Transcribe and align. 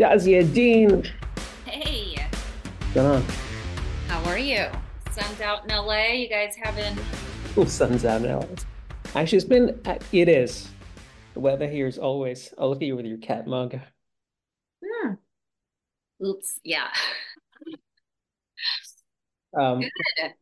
Shazia 0.00 0.52
Dean. 0.54 1.02
Hey, 1.66 2.14
What's 2.14 2.94
going 2.94 3.06
on? 3.06 3.24
how 4.06 4.24
are 4.30 4.38
you? 4.38 4.66
Sun's 5.10 5.40
out 5.40 5.64
in 5.68 5.76
LA. 5.76 6.12
You 6.12 6.28
guys 6.28 6.54
having? 6.62 6.96
Oh, 7.56 7.64
sun's 7.64 8.04
out 8.04 8.22
in 8.22 8.30
LA. 8.32 8.46
Actually, 9.16 9.38
it's 9.38 9.44
been, 9.44 9.80
uh, 9.84 9.98
it 10.12 10.28
is. 10.28 10.68
The 11.34 11.40
weather 11.40 11.68
here 11.68 11.86
is 11.88 11.98
always, 11.98 12.54
I'll 12.58 12.68
look 12.68 12.80
at 12.80 12.86
you 12.86 12.94
with 12.96 13.06
your 13.06 13.18
cat 13.18 13.46
mug. 13.46 13.76
Hmm. 14.84 15.14
Oops. 16.24 16.60
Yeah. 16.64 16.88
Um, 19.58 19.80
Good. 19.80 20.32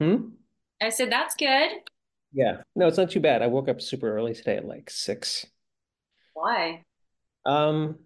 hmm? 0.00 0.28
I 0.82 0.88
said 0.90 1.10
that's 1.10 1.36
good. 1.36 1.70
Yeah. 2.32 2.62
No, 2.74 2.88
it's 2.88 2.98
not 2.98 3.12
too 3.12 3.20
bad. 3.20 3.42
I 3.42 3.46
woke 3.46 3.68
up 3.68 3.80
super 3.80 4.14
early 4.14 4.34
today 4.34 4.56
at 4.56 4.66
like 4.66 4.90
six. 4.90 5.46
Why? 6.34 6.82
Um, 7.46 8.00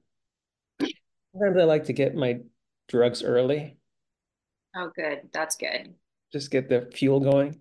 sometimes 1.33 1.57
I 1.59 1.65
like 1.65 1.85
to 1.85 1.93
get 1.93 2.15
my 2.15 2.41
drugs 2.89 3.23
early, 3.23 3.77
Oh, 4.77 4.91
good. 4.95 5.29
That's 5.33 5.57
good. 5.57 5.95
just 6.33 6.51
get 6.51 6.69
the 6.69 6.91
fuel 6.95 7.19
going. 7.21 7.61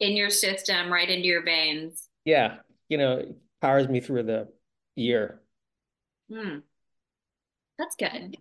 In 0.00 0.12
your 0.16 0.30
system, 0.30 0.92
right 0.92 1.08
into 1.08 1.26
your 1.26 1.42
veins. 1.42 2.08
Yeah, 2.24 2.56
you 2.88 2.96
know, 2.98 3.18
it 3.18 3.36
powers 3.60 3.88
me 3.88 4.00
through 4.00 4.24
the 4.24 4.48
year. 4.96 5.40
Hmm. 6.32 6.58
That's 7.78 7.96
good. 7.96 8.36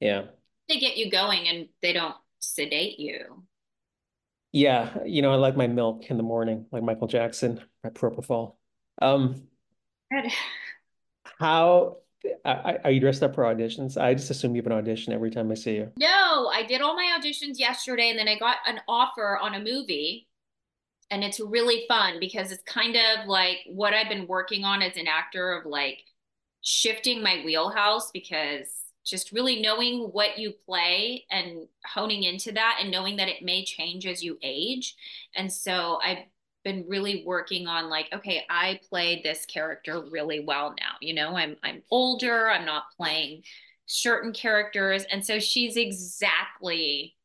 Yeah. 0.00 0.24
They 0.68 0.78
get 0.78 0.96
you 0.96 1.10
going 1.10 1.46
and 1.48 1.68
they 1.82 1.92
don't 1.92 2.14
sedate 2.40 2.98
you. 2.98 3.44
Yeah, 4.52 4.98
you 5.04 5.20
know, 5.20 5.32
I 5.32 5.36
like 5.36 5.56
my 5.56 5.66
milk 5.66 6.04
in 6.10 6.16
the 6.16 6.22
morning, 6.22 6.66
like 6.70 6.82
Michael 6.82 7.08
Jackson, 7.08 7.60
my 7.82 7.90
propofol. 7.90 8.54
Um, 9.02 9.48
how 11.38 11.98
I, 12.44 12.78
are 12.84 12.90
you 12.90 13.00
dressed 13.00 13.22
up 13.22 13.34
for 13.34 13.44
auditions? 13.44 14.00
I 14.00 14.14
just 14.14 14.30
assume 14.30 14.54
you 14.54 14.62
have 14.62 14.66
an 14.66 14.72
audition 14.72 15.12
every 15.12 15.30
time 15.30 15.50
I 15.50 15.54
see 15.54 15.76
you. 15.76 15.90
No, 15.96 16.50
I 16.52 16.64
did 16.66 16.82
all 16.82 16.94
my 16.94 17.18
auditions 17.18 17.58
yesterday 17.58 18.10
and 18.10 18.18
then 18.18 18.28
I 18.28 18.38
got 18.38 18.58
an 18.66 18.80
offer 18.86 19.38
on 19.38 19.54
a 19.54 19.60
movie. 19.60 20.28
And 21.10 21.22
it's 21.22 21.40
really 21.40 21.84
fun 21.86 22.18
because 22.18 22.50
it's 22.50 22.62
kind 22.64 22.96
of 22.96 23.26
like 23.26 23.58
what 23.66 23.94
I've 23.94 24.08
been 24.08 24.26
working 24.26 24.64
on 24.64 24.82
as 24.82 24.96
an 24.96 25.06
actor 25.06 25.52
of 25.52 25.66
like 25.66 25.98
shifting 26.62 27.22
my 27.22 27.42
wheelhouse 27.44 28.10
because 28.10 28.68
just 29.04 29.32
really 29.32 29.60
knowing 29.60 30.08
what 30.12 30.38
you 30.38 30.52
play 30.64 31.26
and 31.30 31.68
honing 31.84 32.22
into 32.22 32.52
that 32.52 32.78
and 32.80 32.90
knowing 32.90 33.16
that 33.16 33.28
it 33.28 33.42
may 33.42 33.64
change 33.64 34.06
as 34.06 34.24
you 34.24 34.38
age. 34.42 34.96
And 35.36 35.52
so 35.52 35.98
I've 36.02 36.24
been 36.64 36.86
really 36.88 37.22
working 37.26 37.66
on 37.66 37.90
like, 37.90 38.08
okay, 38.12 38.44
I 38.48 38.80
play 38.88 39.20
this 39.22 39.44
character 39.46 40.02
really 40.10 40.40
well 40.40 40.74
now. 40.80 40.92
You 41.00 41.14
know, 41.14 41.36
I'm 41.36 41.56
I'm 41.62 41.82
older, 41.90 42.48
I'm 42.48 42.64
not 42.64 42.84
playing 42.96 43.42
certain 43.86 44.32
characters. 44.32 45.04
And 45.10 45.24
so 45.24 45.38
she's 45.38 45.76
exactly 45.76 47.16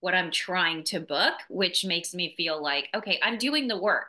what 0.00 0.14
I'm 0.14 0.30
trying 0.30 0.84
to 0.84 1.00
book, 1.00 1.34
which 1.48 1.84
makes 1.84 2.14
me 2.14 2.34
feel 2.36 2.62
like, 2.62 2.88
okay, 2.94 3.18
I'm 3.22 3.38
doing 3.38 3.68
the 3.68 3.80
work. 3.80 4.08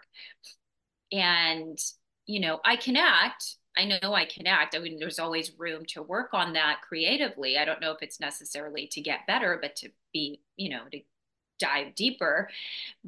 And, 1.12 1.80
you 2.26 2.40
know, 2.40 2.60
I 2.66 2.76
can 2.76 2.98
act. 2.98 3.56
I 3.78 3.86
know 3.86 4.14
I 4.14 4.26
can 4.26 4.48
act. 4.48 4.76
I 4.76 4.80
mean, 4.80 5.00
there's 5.00 5.20
always 5.20 5.58
room 5.58 5.86
to 5.90 6.02
work 6.02 6.34
on 6.34 6.54
that 6.54 6.82
creatively. 6.88 7.58
I 7.58 7.66
don't 7.66 7.82
know 7.82 7.92
if 7.92 8.02
it's 8.02 8.20
necessarily 8.20 8.88
to 8.88 9.02
get 9.02 9.28
better, 9.28 9.58
but 9.62 9.76
to 9.78 9.90
be, 10.14 10.42
you 10.58 10.70
know, 10.70 10.84
to 10.92 11.00
dive 11.60 11.96
deeper. 11.96 12.50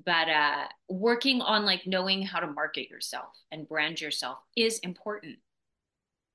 But 0.06 0.30
uh, 0.30 0.66
working 0.90 1.42
on 1.42 1.66
like 1.66 1.86
knowing 1.86 2.23
how 2.23 2.40
to 2.40 2.48
market 2.48 2.89
yourself 2.89 3.34
and 3.52 3.67
brand 3.67 4.02
yourself 4.02 4.39
is 4.56 4.80
important. 4.80 5.38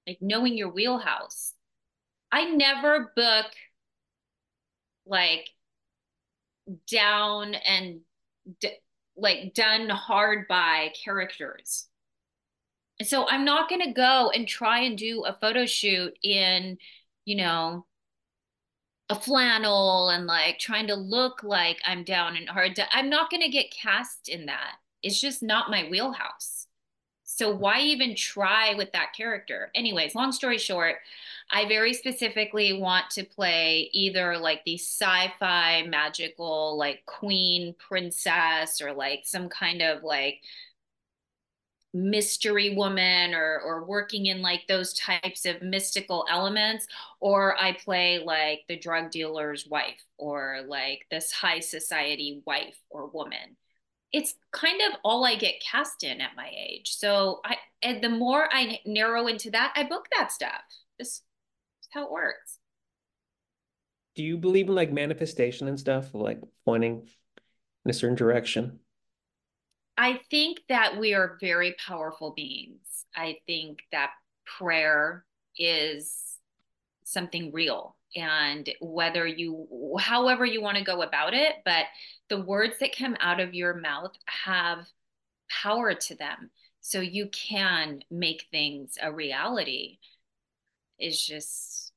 Like 0.07 0.19
knowing 0.21 0.57
your 0.57 0.71
wheelhouse. 0.71 1.55
I 2.31 2.47
never 2.47 3.13
book 3.15 3.47
like 5.07 5.51
down 6.91 7.55
and 7.55 8.01
d- 8.61 8.79
like 9.17 9.55
done 9.55 9.89
hard 9.89 10.49
by 10.49 10.93
characters. 11.05 11.89
So 13.03 13.29
I'm 13.29 13.45
not 13.45 13.69
going 13.69 13.83
to 13.83 13.93
go 13.93 14.31
and 14.35 14.47
try 14.47 14.81
and 14.81 14.97
do 14.97 15.25
a 15.25 15.37
photo 15.41 15.67
shoot 15.67 16.17
in, 16.23 16.79
you 17.25 17.37
know, 17.37 17.87
a 19.13 19.21
flannel 19.21 20.09
and 20.09 20.27
like 20.27 20.59
trying 20.59 20.87
to 20.87 20.95
look 20.95 21.43
like 21.43 21.79
I'm 21.85 22.03
down 22.03 22.35
and 22.37 22.49
hard. 22.49 22.81
I'm 22.93 23.11
not 23.11 23.31
going 23.31 23.43
to 23.43 23.51
get 23.51 23.71
cast 23.71 24.29
in 24.29 24.47
that. 24.47 24.77
It's 25.03 25.21
just 25.21 25.43
not 25.43 25.71
my 25.71 25.87
wheelhouse. 25.91 26.67
So 27.25 27.55
why 27.55 27.81
even 27.81 28.15
try 28.15 28.75
with 28.75 28.93
that 28.93 29.13
character? 29.15 29.71
Anyways, 29.75 30.15
long 30.15 30.33
story 30.33 30.57
short, 30.57 30.97
I 31.51 31.69
very 31.69 31.93
specifically 31.93 32.73
want 32.73 33.11
to 33.11 33.25
play 33.25 33.91
either 33.93 34.39
like 34.39 34.63
the 34.65 34.79
sci-fi 34.79 35.83
magical 35.83 36.79
like 36.79 37.05
queen 37.05 37.75
princess 37.79 38.81
or 38.81 38.95
like 38.95 39.23
some 39.25 39.51
kind 39.51 39.83
of 39.83 40.03
like 40.03 40.41
mystery 41.95 42.75
woman 42.75 43.35
or 43.35 43.61
or 43.61 43.85
working 43.85 44.27
in 44.27 44.41
like 44.41 44.63
those 44.67 44.95
types 44.95 45.45
of 45.45 45.61
mystical 45.61 46.25
elements 46.31 46.87
or 47.21 47.57
I 47.61 47.73
play 47.75 48.23
like 48.25 48.61
the 48.69 48.79
drug 48.79 49.11
dealer's 49.11 49.67
wife 49.67 50.03
or 50.17 50.63
like 50.67 51.07
this 51.11 51.31
high 51.33 51.61
society 51.61 52.43
wife 52.47 52.79
or 52.89 53.09
woman 53.09 53.57
it's 54.13 54.35
kind 54.53 54.81
of 54.83 54.99
all 55.05 55.25
I 55.25 55.37
get 55.37 55.63
cast 55.63 56.05
in 56.05 56.21
at 56.21 56.37
my 56.37 56.51
age. 56.55 56.95
So 56.97 57.41
I 57.45 57.57
and 57.83 58.03
the 58.03 58.11
more 58.11 58.49
I 58.53 58.79
narrow 58.87 59.27
into 59.27 59.51
that, 59.51 59.73
I 59.75 59.85
book 59.85 60.07
that 60.17 60.31
stuff. 60.31 60.61
This 60.99 61.09
is 61.09 61.23
how 61.91 62.05
it 62.05 62.13
works. 62.13 62.59
Do 64.15 64.23
you 64.23 64.37
believe 64.37 64.69
in 64.69 64.75
like 64.75 64.93
manifestation 64.93 65.67
and 65.67 65.81
stuff, 65.81 66.13
like 66.13 66.41
pointing 66.67 67.09
in 67.85 67.91
a 67.91 67.95
certain 67.95 68.17
direction? 68.17 68.81
I 69.97 70.21
think 70.31 70.61
that 70.69 70.99
we 70.99 71.15
are 71.15 71.39
very 71.41 71.75
powerful 71.87 72.33
beings. 72.33 73.07
I 73.15 73.39
think 73.47 73.81
that 73.93 74.11
prayer 74.47 75.25
is 75.59 76.39
something 77.05 77.53
real. 77.53 77.97
And 78.17 78.69
whether 78.81 79.27
you, 79.27 79.97
however 79.99 80.45
you 80.45 80.61
want 80.61 80.77
to 80.79 80.85
go 80.85 81.03
about 81.03 81.35
it, 81.35 81.57
but 81.65 81.87
the 82.29 82.41
words 82.41 82.75
that 82.81 82.97
come 82.97 83.17
out 83.21 83.41
of 83.41 83.55
your 83.55 83.75
mouth 83.75 84.13
have 84.27 84.87
power 85.49 85.95
to 85.95 86.15
them. 86.15 86.51
So 86.81 87.01
you 87.01 87.29
can 87.29 88.03
make 88.11 88.47
things 88.51 88.99
a 89.01 89.13
reality. 89.13 89.99
It's 90.99 91.25
just, 91.25 91.93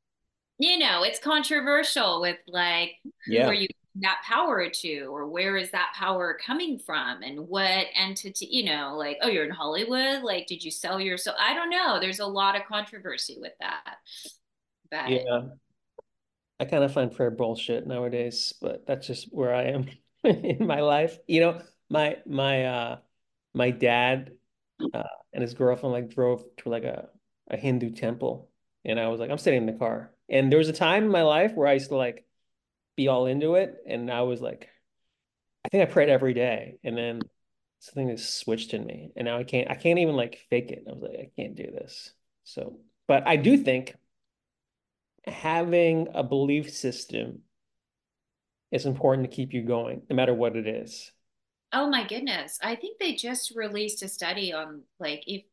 you 0.58 0.78
know, 0.78 1.04
it's 1.04 1.20
controversial 1.20 2.22
with 2.22 2.38
like, 2.48 2.92
who 3.26 3.38
are 3.40 3.54
you 3.54 3.68
that 4.02 4.22
power 4.28 4.70
to, 4.70 5.00
or 5.06 5.28
where 5.28 5.56
is 5.58 5.72
that 5.72 5.94
power 5.96 6.38
coming 6.46 6.80
from, 6.80 7.24
and 7.24 7.48
what 7.48 7.88
entity, 7.96 8.48
you 8.52 8.66
know, 8.66 8.96
like, 8.98 9.18
oh, 9.22 9.28
you're 9.30 9.46
in 9.46 9.52
Hollywood, 9.52 10.24
like, 10.24 10.48
did 10.48 10.64
you 10.64 10.72
sell 10.72 11.00
your 11.00 11.18
so 11.18 11.34
I 11.40 11.54
don't 11.54 11.70
know. 11.70 12.00
There's 12.00 12.20
a 12.20 12.26
lot 12.26 12.56
of 12.56 12.66
controversy 12.68 13.38
with 13.40 13.54
that, 13.62 13.98
but 14.92 15.24
Yeah. 15.26 15.56
I 16.60 16.66
kind 16.66 16.84
of 16.84 16.94
find 16.94 17.12
prayer 17.12 17.32
bullshit 17.32 17.86
nowadays, 17.86 18.54
but 18.62 18.86
that's 18.86 19.08
just 19.08 19.28
where 19.34 19.54
I 19.54 19.64
am 19.66 19.88
in 20.24 20.66
my 20.66 20.82
life. 20.82 21.18
You 21.28 21.42
know, 21.42 21.62
my 21.90 22.18
my 22.26 22.66
uh 22.66 23.00
my 23.54 23.72
dad 23.72 24.32
uh 24.94 25.04
and 25.34 25.42
his 25.44 25.54
girlfriend 25.54 25.94
like 25.94 26.10
drove 26.10 26.44
to 26.58 26.70
like 26.70 26.84
a 26.86 27.10
a 27.50 27.58
Hindu 27.58 27.92
temple 27.92 28.50
and 28.86 29.00
I 29.00 29.08
was 29.10 29.20
like 29.20 29.32
I'm 29.32 29.38
sitting 29.38 29.62
in 29.62 29.68
the 29.68 29.80
car. 29.80 30.14
And 30.30 30.52
there 30.52 30.60
was 30.60 30.70
a 30.70 30.74
time 30.74 31.06
in 31.06 31.12
my 31.12 31.24
life 31.24 31.54
where 31.56 31.68
I 31.68 31.74
used 31.74 31.90
to 31.90 31.98
like 31.98 32.25
be 32.96 33.08
all 33.08 33.26
into 33.26 33.56
it 33.56 33.76
and 33.88 34.12
I 34.12 34.22
was 34.22 34.42
like 34.42 34.70
I 35.66 35.70
think 35.70 35.88
I 35.88 35.92
prayed 35.92 36.10
every 36.10 36.34
day 36.34 36.78
and 36.84 36.98
then 36.98 37.22
something 37.80 38.16
just 38.16 38.38
switched 38.40 38.74
in 38.74 38.86
me 38.86 39.12
and 39.16 39.26
now 39.26 39.38
I 39.38 39.44
can't 39.44 39.70
I 39.70 39.76
can't 39.76 40.00
even 40.00 40.16
like 40.16 40.40
fake 40.50 40.72
it. 40.72 40.86
I 40.88 40.92
was 40.94 41.02
like 41.02 41.20
I 41.20 41.30
can't 41.36 41.56
do 41.56 41.72
this. 41.72 42.12
So, 42.44 42.80
but 43.08 43.28
I 43.28 43.36
do 43.38 43.58
think 43.58 43.96
having 45.26 46.08
a 46.14 46.24
belief 46.24 46.72
system 46.72 47.42
is 48.72 48.86
important 48.86 49.30
to 49.30 49.36
keep 49.36 49.54
you 49.54 49.64
going, 49.64 50.04
no 50.10 50.16
matter 50.16 50.34
what 50.34 50.56
it 50.56 50.68
is. 50.68 51.12
oh 51.74 51.90
my 51.90 52.06
goodness, 52.08 52.60
I 52.64 52.76
think 52.76 53.00
they 53.00 53.14
just 53.16 53.54
released 53.56 54.04
a 54.04 54.08
study 54.08 54.54
on 54.54 54.84
like 55.00 55.24
if 55.28 55.44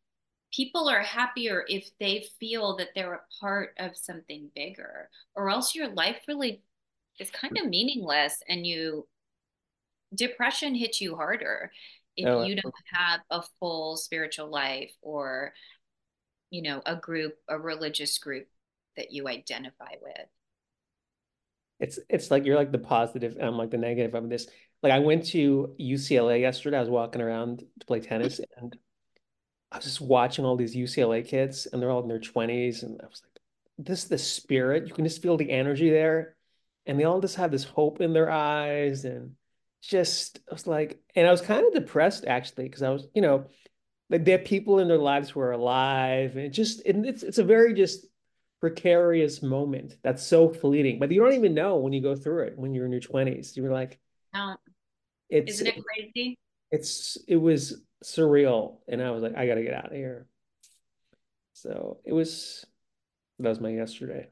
people 0.53 0.89
are 0.89 1.03
happier 1.03 1.65
if 1.69 1.89
they 1.99 2.27
feel 2.39 2.77
that 2.77 2.89
they're 2.95 3.15
a 3.15 3.21
part 3.41 3.75
of 3.79 3.97
something 3.97 4.51
bigger, 4.55 5.09
or 5.35 5.51
else 5.51 5.75
your 5.75 5.89
life 5.89 6.19
really 6.29 6.63
is 7.19 7.31
kind 7.31 7.57
of 7.59 7.69
meaningless 7.69 8.43
and 8.49 8.67
you 8.67 9.07
depression 10.15 10.75
hits 10.75 11.01
you 11.01 11.17
harder 11.17 11.71
if 12.17 12.29
Oh, 12.29 12.43
you 12.43 12.55
don't 12.57 12.75
have 12.93 13.21
a 13.31 13.43
full 13.59 13.97
spiritual 13.97 14.49
life 14.49 14.93
or, 15.01 15.55
you 16.51 16.63
know, 16.63 16.83
a 16.87 16.97
group, 16.97 17.37
a 17.49 17.59
religious 17.59 18.19
group 18.19 18.49
that 18.97 19.13
you 19.13 19.29
identify 19.29 19.95
with. 20.03 20.29
it's 21.81 21.99
it's 22.09 22.31
like 22.31 22.45
you're 22.45 22.57
like 22.57 22.73
the 22.73 22.79
positive 22.79 23.37
and 23.37 23.47
I'm 23.47 23.57
like 23.57 23.71
the 23.71 23.79
negative 23.79 24.15
of 24.15 24.29
this. 24.29 24.47
Like 24.83 24.93
I 24.93 24.99
went 25.01 25.27
to 25.29 25.75
UCLA 25.81 26.41
yesterday. 26.41 26.77
I 26.77 26.81
was 26.81 26.89
walking 26.91 27.21
around 27.23 27.65
to 27.81 27.87
play 27.87 28.01
tennis 28.01 28.41
and 28.57 28.77
I 29.71 29.77
was 29.79 29.85
just 29.87 30.01
watching 30.01 30.45
all 30.45 30.57
these 30.57 30.77
UCLA 30.77 31.27
kids 31.27 31.67
and 31.67 31.81
they're 31.81 31.91
all 31.91 32.03
in 32.03 32.09
their 32.09 32.21
20s 32.21 32.83
and 32.83 33.01
I 33.03 33.07
was 33.07 33.23
like, 33.25 33.43
this 33.79 34.03
is 34.05 34.09
the 34.09 34.19
spirit. 34.19 34.87
You 34.87 34.95
can 34.95 35.05
just 35.05 35.23
feel 35.23 35.37
the 35.37 35.51
energy 35.51 35.91
there, 35.91 36.37
and 36.87 36.99
they 36.99 37.05
all 37.05 37.21
just 37.21 37.37
have 37.37 37.51
this 37.51 37.65
hope 37.65 38.01
in 38.01 38.13
their 38.13 38.31
eyes, 38.31 39.05
and 39.05 39.33
just 39.83 40.41
I 40.51 40.55
was 40.55 40.67
like, 40.67 41.01
and 41.15 41.27
I 41.27 41.31
was 41.31 41.41
kind 41.41 41.67
of 41.67 41.73
depressed 41.75 42.25
actually 42.27 42.65
because 42.65 42.83
I 42.83 42.91
was, 42.91 43.07
you 43.15 43.23
know, 43.23 43.47
like 44.11 44.25
they 44.25 44.33
have 44.33 44.45
people 44.45 44.79
in 44.79 44.89
their 44.89 44.99
lives 44.99 45.31
who 45.31 45.41
are 45.41 45.53
alive, 45.53 46.37
and 46.37 46.47
it 46.47 46.51
just 46.51 46.85
and 46.87 47.07
it's 47.07 47.23
it's 47.23 47.39
a 47.39 47.45
very 47.45 47.75
just 47.75 48.07
precarious 48.61 49.43
moment 49.43 49.97
that's 50.03 50.23
so 50.25 50.49
fleeting, 50.49 50.99
but 51.01 51.11
you 51.11 51.21
don't 51.21 51.33
even 51.35 51.55
know 51.55 51.77
when 51.79 51.93
you 51.93 52.01
go 52.01 52.15
through 52.15 52.45
it 52.45 52.57
when 52.59 52.75
you're 52.75 52.87
in 52.87 52.93
your 52.93 53.01
twenties. 53.01 53.57
You're 53.57 53.73
like, 53.73 53.99
No, 54.35 54.57
it's 55.29 55.55
isn't 55.55 55.67
it 55.67 55.85
crazy? 55.85 56.39
it's 56.71 57.19
it 57.27 57.37
was 57.37 57.83
surreal, 58.05 58.79
and 58.89 59.03
I 59.03 59.11
was 59.11 59.23
like, 59.23 59.37
I 59.37 59.47
gotta 59.47 59.63
get 59.63 59.75
out 59.75 59.87
of 59.87 59.93
here. 59.93 60.27
So 61.55 61.99
it 62.05 62.13
was 62.13 62.65
that 63.39 63.49
was 63.49 63.61
my 63.61 63.71
yesterday. 63.71 64.29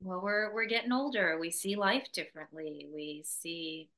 Well, 0.00 0.20
we're 0.22 0.54
we're 0.54 0.66
getting 0.66 0.92
older. 0.92 1.38
We 1.40 1.50
see 1.50 1.76
life 1.76 2.06
differently. 2.12 2.86
We 2.92 3.24
see 3.26 3.90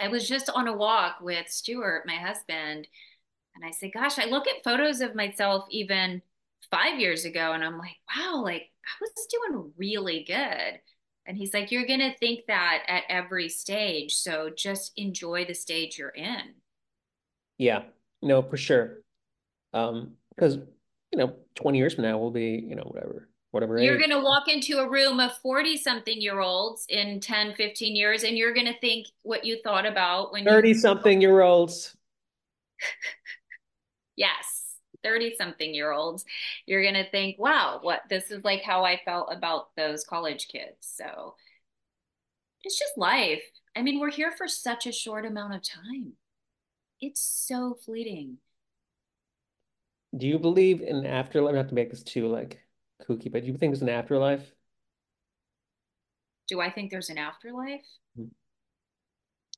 I 0.00 0.08
was 0.08 0.28
just 0.28 0.48
on 0.50 0.68
a 0.68 0.76
walk 0.76 1.20
with 1.20 1.48
Stuart, 1.48 2.04
my 2.06 2.14
husband, 2.14 2.86
and 3.54 3.64
I 3.64 3.70
said, 3.70 3.90
Gosh, 3.92 4.18
I 4.18 4.26
look 4.26 4.46
at 4.46 4.62
photos 4.64 5.00
of 5.00 5.14
myself 5.14 5.66
even 5.70 6.22
five 6.70 7.00
years 7.00 7.24
ago, 7.24 7.52
and 7.52 7.64
I'm 7.64 7.78
like, 7.78 7.96
wow, 8.16 8.42
like 8.42 8.70
I 8.84 8.90
was 9.00 9.26
doing 9.30 9.72
really 9.76 10.24
good. 10.24 10.80
And 11.26 11.36
he's 11.36 11.52
like, 11.52 11.72
You're 11.72 11.86
gonna 11.86 12.14
think 12.18 12.46
that 12.46 12.84
at 12.86 13.04
every 13.08 13.48
stage. 13.48 14.14
So 14.14 14.50
just 14.56 14.92
enjoy 14.96 15.44
the 15.44 15.54
stage 15.54 15.98
you're 15.98 16.10
in. 16.10 16.54
Yeah, 17.58 17.82
no, 18.22 18.42
for 18.42 18.56
sure. 18.56 18.98
Um, 19.74 20.12
because 20.34 20.56
you 21.12 21.18
know, 21.18 21.34
20 21.56 21.78
years 21.78 21.94
from 21.94 22.04
now 22.04 22.18
we'll 22.18 22.30
be, 22.30 22.64
you 22.64 22.76
know, 22.76 22.84
whatever, 22.84 23.28
whatever 23.50 23.78
You're 23.78 23.98
going 23.98 24.10
to 24.10 24.20
walk 24.20 24.48
into 24.48 24.78
a 24.78 24.88
room 24.88 25.20
of 25.20 25.36
40 25.38 25.76
something 25.78 26.20
year 26.20 26.40
olds 26.40 26.86
in 26.88 27.20
10, 27.20 27.54
15 27.54 27.96
years, 27.96 28.24
and 28.24 28.36
you're 28.36 28.54
going 28.54 28.66
to 28.66 28.78
think 28.80 29.06
what 29.22 29.44
you 29.44 29.60
thought 29.62 29.86
about 29.86 30.32
when 30.32 30.44
30 30.44 30.74
something 30.74 31.20
year 31.20 31.40
olds. 31.40 31.96
yes, 34.16 34.76
30 35.02 35.34
something 35.36 35.74
year 35.74 35.92
olds. 35.92 36.24
You're 36.66 36.82
going 36.82 37.02
to 37.02 37.10
think, 37.10 37.38
wow, 37.38 37.78
what 37.82 38.02
this 38.08 38.30
is 38.30 38.44
like 38.44 38.62
how 38.62 38.84
I 38.84 39.00
felt 39.04 39.32
about 39.32 39.74
those 39.76 40.04
college 40.04 40.48
kids. 40.48 40.76
So 40.80 41.34
it's 42.64 42.78
just 42.78 42.96
life. 42.96 43.42
I 43.76 43.82
mean, 43.82 44.00
we're 44.00 44.10
here 44.10 44.32
for 44.32 44.48
such 44.48 44.86
a 44.86 44.92
short 44.92 45.24
amount 45.24 45.54
of 45.54 45.62
time. 45.62 46.12
It's 47.00 47.20
so 47.20 47.76
fleeting. 47.84 48.38
Do 50.16 50.26
you 50.26 50.38
believe 50.38 50.80
in 50.80 51.06
afterlife? 51.06 51.54
Not 51.54 51.68
to 51.68 51.74
make 51.74 51.90
this 51.90 52.02
too 52.02 52.28
like 52.28 52.60
kooky, 53.06 53.30
but 53.30 53.42
do 53.42 53.48
you 53.48 53.56
think 53.56 53.72
there's 53.72 53.82
an 53.82 53.88
afterlife? 53.88 54.52
Do 56.48 56.60
I 56.60 56.70
think 56.70 56.90
there's 56.90 57.10
an 57.10 57.18
afterlife? 57.18 57.84
Mhm. 58.18 58.30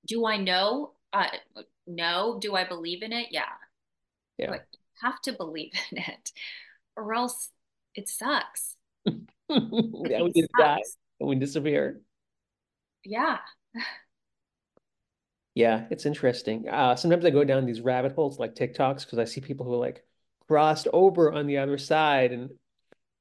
Do 0.06 0.26
I 0.26 0.36
know? 0.36 0.92
Uh, 1.12 1.28
no. 1.86 2.38
Do 2.40 2.56
I 2.56 2.64
believe 2.64 3.02
in 3.02 3.12
it? 3.12 3.28
Yeah. 3.30 3.44
Yeah. 4.38 4.50
But 4.50 4.66
you 4.72 4.78
have 5.02 5.20
to 5.22 5.32
believe 5.32 5.72
in 5.92 5.98
it, 5.98 6.32
or 6.96 7.14
else 7.14 7.50
it 7.94 8.08
sucks. 8.08 8.76
Yeah, 9.06 10.22
we 10.22 10.32
just 10.32 10.52
die 10.56 10.80
and 11.18 11.28
we 11.28 11.36
disappear. 11.36 12.00
Yeah. 13.04 13.38
Yeah, 15.54 15.86
it's 15.90 16.06
interesting. 16.06 16.68
Uh, 16.68 16.96
sometimes 16.96 17.24
I 17.24 17.30
go 17.30 17.44
down 17.44 17.66
these 17.66 17.80
rabbit 17.80 18.12
holes 18.12 18.38
like 18.38 18.54
TikToks 18.54 19.04
because 19.04 19.18
I 19.18 19.24
see 19.24 19.40
people 19.40 19.66
who 19.66 19.74
are 19.74 19.78
like 19.78 20.04
crossed 20.46 20.88
over 20.92 21.32
on 21.32 21.46
the 21.46 21.58
other 21.58 21.76
side, 21.78 22.32
and 22.32 22.50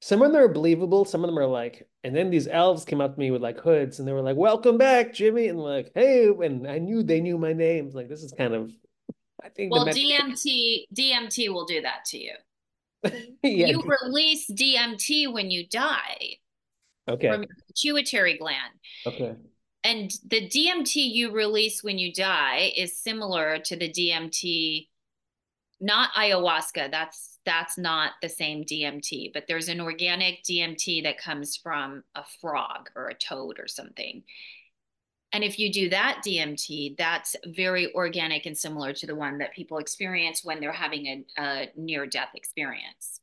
some 0.02 0.22
of 0.22 0.32
them 0.32 0.42
are 0.42 0.48
believable, 0.48 1.06
some 1.06 1.24
of 1.24 1.30
them 1.30 1.40
are 1.40 1.46
like, 1.46 1.88
and 2.04 2.16
then 2.16 2.30
these 2.30 2.48
elves 2.48 2.86
came 2.86 3.02
up 3.02 3.14
to 3.16 3.20
me 3.20 3.32
with 3.32 3.42
like 3.42 3.60
hoods, 3.60 4.00
and 4.00 4.08
they 4.08 4.14
were 4.14 4.22
like, 4.22 4.38
"Welcome 4.38 4.78
back, 4.78 5.14
Jimmy," 5.14 5.48
and 5.48 5.60
like, 5.60 5.92
"Hey," 5.96 6.28
and 6.30 6.68
I 6.68 6.80
knew 6.80 7.04
they 7.04 7.22
knew 7.22 7.38
my 7.38 7.54
name. 7.54 7.90
Like, 7.94 8.08
this 8.10 8.24
is 8.24 8.32
kind 8.32 8.54
of, 8.54 8.72
I 9.44 9.50
think 9.50 9.74
Well, 9.74 9.86
DMT 9.88 10.86
DMT 10.94 11.50
will 11.54 11.66
do 11.66 11.82
that 11.82 12.06
to 12.08 12.18
you. 12.18 12.34
yeah, 13.44 13.68
You 13.68 13.82
release 13.84 14.50
DMT 14.52 15.32
when 15.34 15.52
you 15.52 15.68
die 15.68 16.38
okay, 17.08 17.28
from 17.30 17.42
your 17.44 17.56
pituitary 17.68 18.38
gland. 18.38 18.74
okay, 19.06 19.36
And 19.84 20.12
the 20.28 20.48
DMT 20.50 20.96
you 20.96 21.32
release 21.32 21.84
when 21.84 21.98
you 21.98 22.14
die 22.14 22.72
is 22.76 23.02
similar 23.02 23.60
to 23.60 23.76
the 23.78 23.90
DMT, 23.90 24.88
not 25.80 26.12
ayahuasca. 26.14 26.92
That's 26.92 27.39
that's 27.50 27.80
not 27.80 28.12
the 28.22 28.30
same 28.30 28.64
DMT, 28.64 29.34
but 29.34 29.46
there's 29.48 29.70
an 29.70 29.82
organic 29.82 30.44
DMT 30.44 31.02
that 31.02 31.18
comes 31.18 31.58
from 31.58 32.04
a 32.14 32.24
frog 32.40 32.92
or 32.96 33.08
a 33.08 33.16
toad 33.16 33.60
or 33.60 33.68
something. 33.68 34.22
And 35.34 35.44
if 35.44 35.58
you 35.58 35.74
do 35.74 35.90
that 35.90 36.22
DMT, 36.24 36.96
that's 36.96 37.36
very 37.48 37.92
organic 37.96 38.46
and 38.46 38.56
similar 38.56 38.94
to 38.94 39.08
the 39.08 39.16
one 39.16 39.40
that 39.40 39.54
people 39.54 39.80
experience 39.80 40.44
when 40.44 40.60
they're 40.60 40.72
having 40.72 41.08
a, 41.08 41.42
a 41.42 41.72
near 41.76 42.06
death 42.06 42.30
experience. 42.36 43.20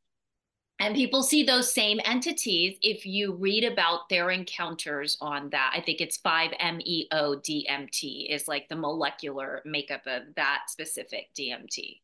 And 0.79 0.93
people 0.93 1.23
see 1.23 1.43
those 1.43 1.73
same 1.73 2.01
entities 2.03 2.77
if 2.81 3.05
you 3.05 3.33
read 3.33 3.63
about 3.63 4.09
their 4.09 4.29
encounters 4.29 5.17
on 5.21 5.49
that. 5.51 5.71
I 5.73 5.79
think 5.79 6.01
it's 6.01 6.19
5-MeO 6.19 7.37
DMT 7.37 8.29
is 8.29 8.47
like 8.47 8.67
the 8.67 8.75
molecular 8.75 9.61
makeup 9.63 10.01
of 10.05 10.35
that 10.35 10.63
specific 10.67 11.29
DMT, 11.33 12.01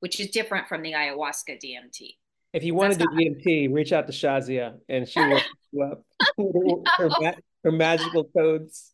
which 0.00 0.20
is 0.20 0.30
different 0.30 0.68
from 0.68 0.82
the 0.82 0.92
ayahuasca 0.92 1.60
DMT. 1.62 2.16
If 2.52 2.64
you 2.64 2.74
want 2.74 2.94
to 2.94 2.98
do 2.98 3.06
DMT, 3.06 3.72
reach 3.72 3.92
out 3.92 4.06
to 4.08 4.12
Shazia 4.12 4.78
and 4.88 5.08
she 5.08 5.20
will 5.20 5.40
you 5.72 5.82
up 5.84 6.04
with 6.38 6.84
her, 6.96 7.08
ma 7.20 7.32
her 7.64 7.72
magical 7.72 8.24
codes. 8.24 8.92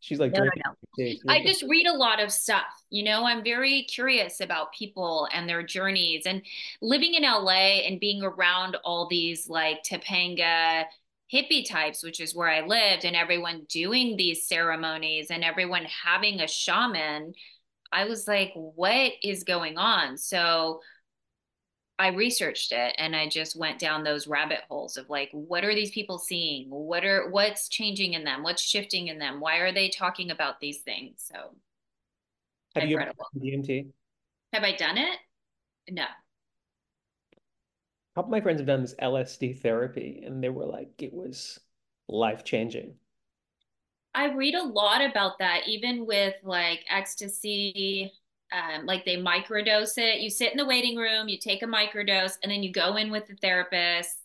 She's 0.00 0.20
like 0.20 0.32
No, 0.32 0.44
no, 0.44 0.50
no. 0.98 1.12
I 1.28 1.42
just 1.42 1.62
read 1.62 1.86
a 1.86 1.96
lot 1.96 2.22
of 2.22 2.30
stuff. 2.30 2.66
You 2.90 3.04
know, 3.04 3.24
I'm 3.24 3.42
very 3.42 3.84
curious 3.84 4.40
about 4.40 4.74
people 4.74 5.26
and 5.32 5.48
their 5.48 5.62
journeys 5.62 6.24
and 6.26 6.42
living 6.82 7.14
in 7.14 7.22
LA 7.22 7.80
and 7.86 7.98
being 7.98 8.22
around 8.22 8.76
all 8.84 9.08
these 9.08 9.48
like 9.48 9.82
Topanga 9.82 10.84
hippie 11.32 11.68
types, 11.68 12.02
which 12.02 12.20
is 12.20 12.34
where 12.34 12.48
I 12.48 12.66
lived, 12.66 13.04
and 13.04 13.16
everyone 13.16 13.66
doing 13.68 14.16
these 14.16 14.46
ceremonies 14.46 15.28
and 15.30 15.44
everyone 15.44 15.84
having 15.84 16.40
a 16.40 16.48
shaman. 16.48 17.34
I 17.92 18.04
was 18.04 18.26
like, 18.26 18.52
what 18.54 19.12
is 19.22 19.44
going 19.44 19.78
on? 19.78 20.18
So 20.18 20.80
I 21.98 22.08
researched 22.08 22.72
it 22.72 22.94
and 22.98 23.14
I 23.14 23.28
just 23.28 23.56
went 23.56 23.78
down 23.78 24.02
those 24.02 24.26
rabbit 24.26 24.60
holes 24.68 24.96
of 24.96 25.08
like, 25.08 25.30
what 25.32 25.64
are 25.64 25.74
these 25.74 25.92
people 25.92 26.18
seeing? 26.18 26.68
What 26.68 27.04
are 27.04 27.30
what's 27.30 27.68
changing 27.68 28.14
in 28.14 28.24
them? 28.24 28.42
What's 28.42 28.62
shifting 28.62 29.08
in 29.08 29.18
them? 29.18 29.40
Why 29.40 29.58
are 29.58 29.72
they 29.72 29.90
talking 29.90 30.30
about 30.30 30.58
these 30.60 30.78
things? 30.78 31.30
So 31.32 31.36
Have 32.74 32.82
I've 32.82 32.88
you 32.88 32.98
DMT? 33.38 33.86
Have 34.52 34.64
I 34.64 34.72
done 34.74 34.98
it? 34.98 35.18
No. 35.88 36.04
A 38.14 38.20
couple 38.20 38.28
of 38.28 38.38
my 38.38 38.40
friends 38.40 38.60
have 38.60 38.66
done 38.66 38.82
this 38.82 38.94
LSD 39.00 39.52
therapy, 39.54 40.22
and 40.24 40.42
they 40.42 40.48
were 40.48 40.66
like, 40.66 40.90
it 41.02 41.12
was 41.12 41.58
life 42.08 42.44
changing. 42.44 42.94
I 44.14 44.26
read 44.32 44.54
a 44.54 44.62
lot 44.62 45.00
about 45.04 45.38
that, 45.40 45.66
even 45.66 46.06
with 46.06 46.34
like 46.44 46.84
ecstasy. 46.88 48.12
Um, 48.52 48.86
like 48.86 49.04
they 49.04 49.16
microdose 49.16 49.98
it. 49.98 50.20
You 50.20 50.30
sit 50.30 50.52
in 50.52 50.58
the 50.58 50.64
waiting 50.66 50.96
room, 50.96 51.28
you 51.28 51.38
take 51.38 51.62
a 51.64 51.66
microdose, 51.66 52.34
and 52.42 52.52
then 52.52 52.62
you 52.62 52.70
go 52.70 52.94
in 52.96 53.10
with 53.10 53.26
the 53.26 53.34
therapist 53.34 54.16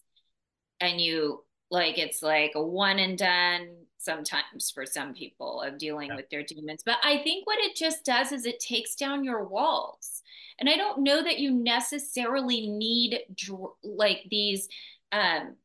and 0.80 1.02
you 1.02 1.44
like 1.72 1.98
it's 1.98 2.22
like 2.22 2.52
a 2.56 2.62
one 2.64 3.00
and 3.00 3.18
done 3.18 3.70
sometimes 3.98 4.70
for 4.72 4.86
some 4.86 5.14
people 5.14 5.62
of 5.62 5.80
dealing 5.80 6.10
Yeah. 6.10 6.16
with 6.16 6.30
their 6.30 6.44
demons. 6.44 6.84
But 6.86 6.98
I 7.04 7.18
think 7.24 7.48
what 7.48 7.60
it 7.60 7.76
just 7.76 8.06
does 8.06 8.32
is 8.32 8.46
it 8.46 8.60
takes 8.60 8.96
down 8.96 9.24
your 9.24 9.44
walls. 9.46 10.19
And 10.60 10.70
I 10.70 10.76
don't 10.76 11.04
know 11.04 11.24
that 11.24 11.40
you 11.40 11.52
necessarily 11.52 12.68
need 12.68 13.20
dr- 13.34 13.74
like 13.84 14.26
these 14.30 14.68
um, 15.12 15.56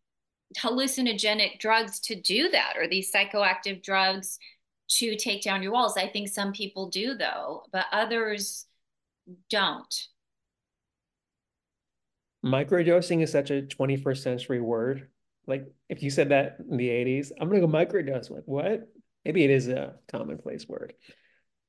hallucinogenic 0.58 1.58
drugs 1.58 2.00
to 2.00 2.14
do 2.14 2.48
that 2.50 2.74
or 2.76 2.86
these 2.86 3.12
psychoactive 3.12 3.82
drugs 3.82 4.38
to 4.88 5.16
take 5.16 5.42
down 5.42 5.62
your 5.62 5.72
walls. 5.72 5.96
I 5.96 6.08
think 6.08 6.28
some 6.28 6.52
people 6.52 6.88
do 6.90 7.14
though, 7.14 7.64
but 7.72 7.86
others 7.92 8.66
don't. 9.50 9.94
Microdosing 12.44 13.22
is 13.22 13.32
such 13.32 13.50
a 13.50 13.62
21st 13.62 14.18
century 14.18 14.60
word. 14.60 15.08
Like, 15.46 15.66
if 15.88 16.02
you 16.02 16.10
said 16.10 16.28
that 16.28 16.58
in 16.70 16.76
the 16.76 16.88
80s, 16.88 17.32
I'm 17.40 17.48
gonna 17.48 17.60
go 17.60 17.66
microdose. 17.66 18.30
Like, 18.30 18.44
what? 18.44 18.86
Maybe 19.24 19.44
it 19.44 19.50
is 19.50 19.68
a 19.68 19.94
commonplace 20.08 20.68
word. 20.68 20.92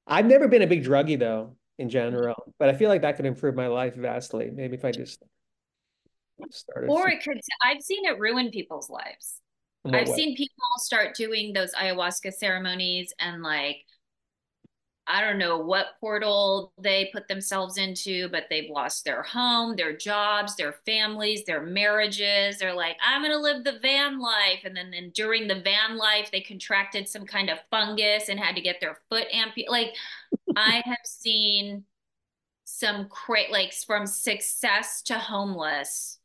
I've 0.05 0.25
never 0.25 0.47
been 0.47 0.61
a 0.61 0.67
big 0.67 0.83
druggie 0.83 1.17
though, 1.17 1.55
in 1.77 1.89
general, 1.89 2.53
but 2.57 2.69
I 2.69 2.73
feel 2.73 2.89
like 2.89 3.01
that 3.01 3.15
could 3.17 3.25
improve 3.25 3.55
my 3.55 3.67
life 3.67 3.95
vastly. 3.95 4.49
Maybe 4.53 4.75
if 4.75 4.85
I 4.85 4.91
just 4.91 5.23
started 6.51 6.89
Or 6.89 7.09
it 7.09 7.23
could, 7.23 7.39
I've 7.63 7.81
seen 7.81 8.05
it 8.05 8.19
ruin 8.19 8.49
people's 8.49 8.89
lives. 8.89 9.41
I've 9.85 10.07
way? 10.07 10.15
seen 10.15 10.35
people 10.35 10.55
start 10.77 11.15
doing 11.15 11.53
those 11.53 11.71
ayahuasca 11.73 12.33
ceremonies 12.33 13.13
and 13.19 13.43
like 13.43 13.77
I 15.07 15.21
don't 15.21 15.37
know 15.37 15.59
what 15.59 15.99
portal 15.99 16.73
they 16.79 17.09
put 17.13 17.27
themselves 17.27 17.77
into, 17.77 18.27
but 18.29 18.45
they've 18.49 18.71
lost 18.71 19.05
their 19.05 19.21
home, 19.21 19.75
their 19.75 19.95
jobs, 19.95 20.55
their 20.55 20.77
families, 20.85 21.43
their 21.45 21.61
marriages. 21.61 22.57
They're 22.57 22.73
like, 22.73 22.97
I'm 23.05 23.21
going 23.21 23.31
to 23.31 23.37
live 23.37 23.63
the 23.63 23.79
van 23.79 24.19
life. 24.19 24.61
And 24.63 24.75
then, 24.75 24.89
then 24.89 25.11
during 25.13 25.47
the 25.47 25.61
van 25.61 25.97
life, 25.97 26.31
they 26.31 26.41
contracted 26.41 27.07
some 27.07 27.25
kind 27.25 27.51
of 27.51 27.59
fungus 27.69 28.29
and 28.29 28.39
had 28.39 28.55
to 28.55 28.61
get 28.61 28.81
their 28.81 28.97
foot 29.09 29.27
amputated. 29.31 29.71
Like, 29.71 29.95
I 30.55 30.81
have 30.85 30.97
seen 31.05 31.83
some 32.63 33.07
great, 33.27 33.51
like 33.51 33.73
from 33.73 34.07
success 34.07 35.03
to 35.03 35.19
homeless 35.19 36.17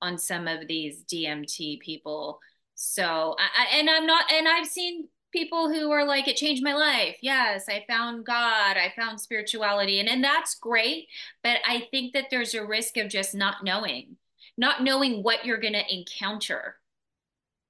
on 0.00 0.16
some 0.16 0.48
of 0.48 0.66
these 0.66 1.04
DMT 1.04 1.80
people. 1.80 2.40
So, 2.74 3.36
I, 3.38 3.64
I, 3.64 3.78
and 3.78 3.90
I'm 3.90 4.06
not, 4.06 4.32
and 4.32 4.48
I've 4.48 4.66
seen 4.66 5.08
people 5.34 5.68
who 5.70 5.90
are 5.90 6.06
like 6.06 6.28
it 6.28 6.36
changed 6.36 6.62
my 6.62 6.72
life. 6.72 7.16
Yes 7.20 7.64
i 7.68 7.84
found 7.86 8.24
god 8.24 8.76
i 8.76 8.92
found 8.96 9.20
spirituality 9.20 10.00
and 10.00 10.08
and 10.08 10.24
that's 10.24 10.54
great 10.54 11.08
but 11.42 11.58
i 11.66 11.86
think 11.90 12.14
that 12.14 12.26
there's 12.30 12.54
a 12.54 12.64
risk 12.64 12.96
of 12.96 13.08
just 13.08 13.34
not 13.34 13.62
knowing 13.62 14.16
not 14.56 14.82
knowing 14.82 15.22
what 15.22 15.44
you're 15.44 15.60
going 15.60 15.74
to 15.74 15.94
encounter. 15.94 16.76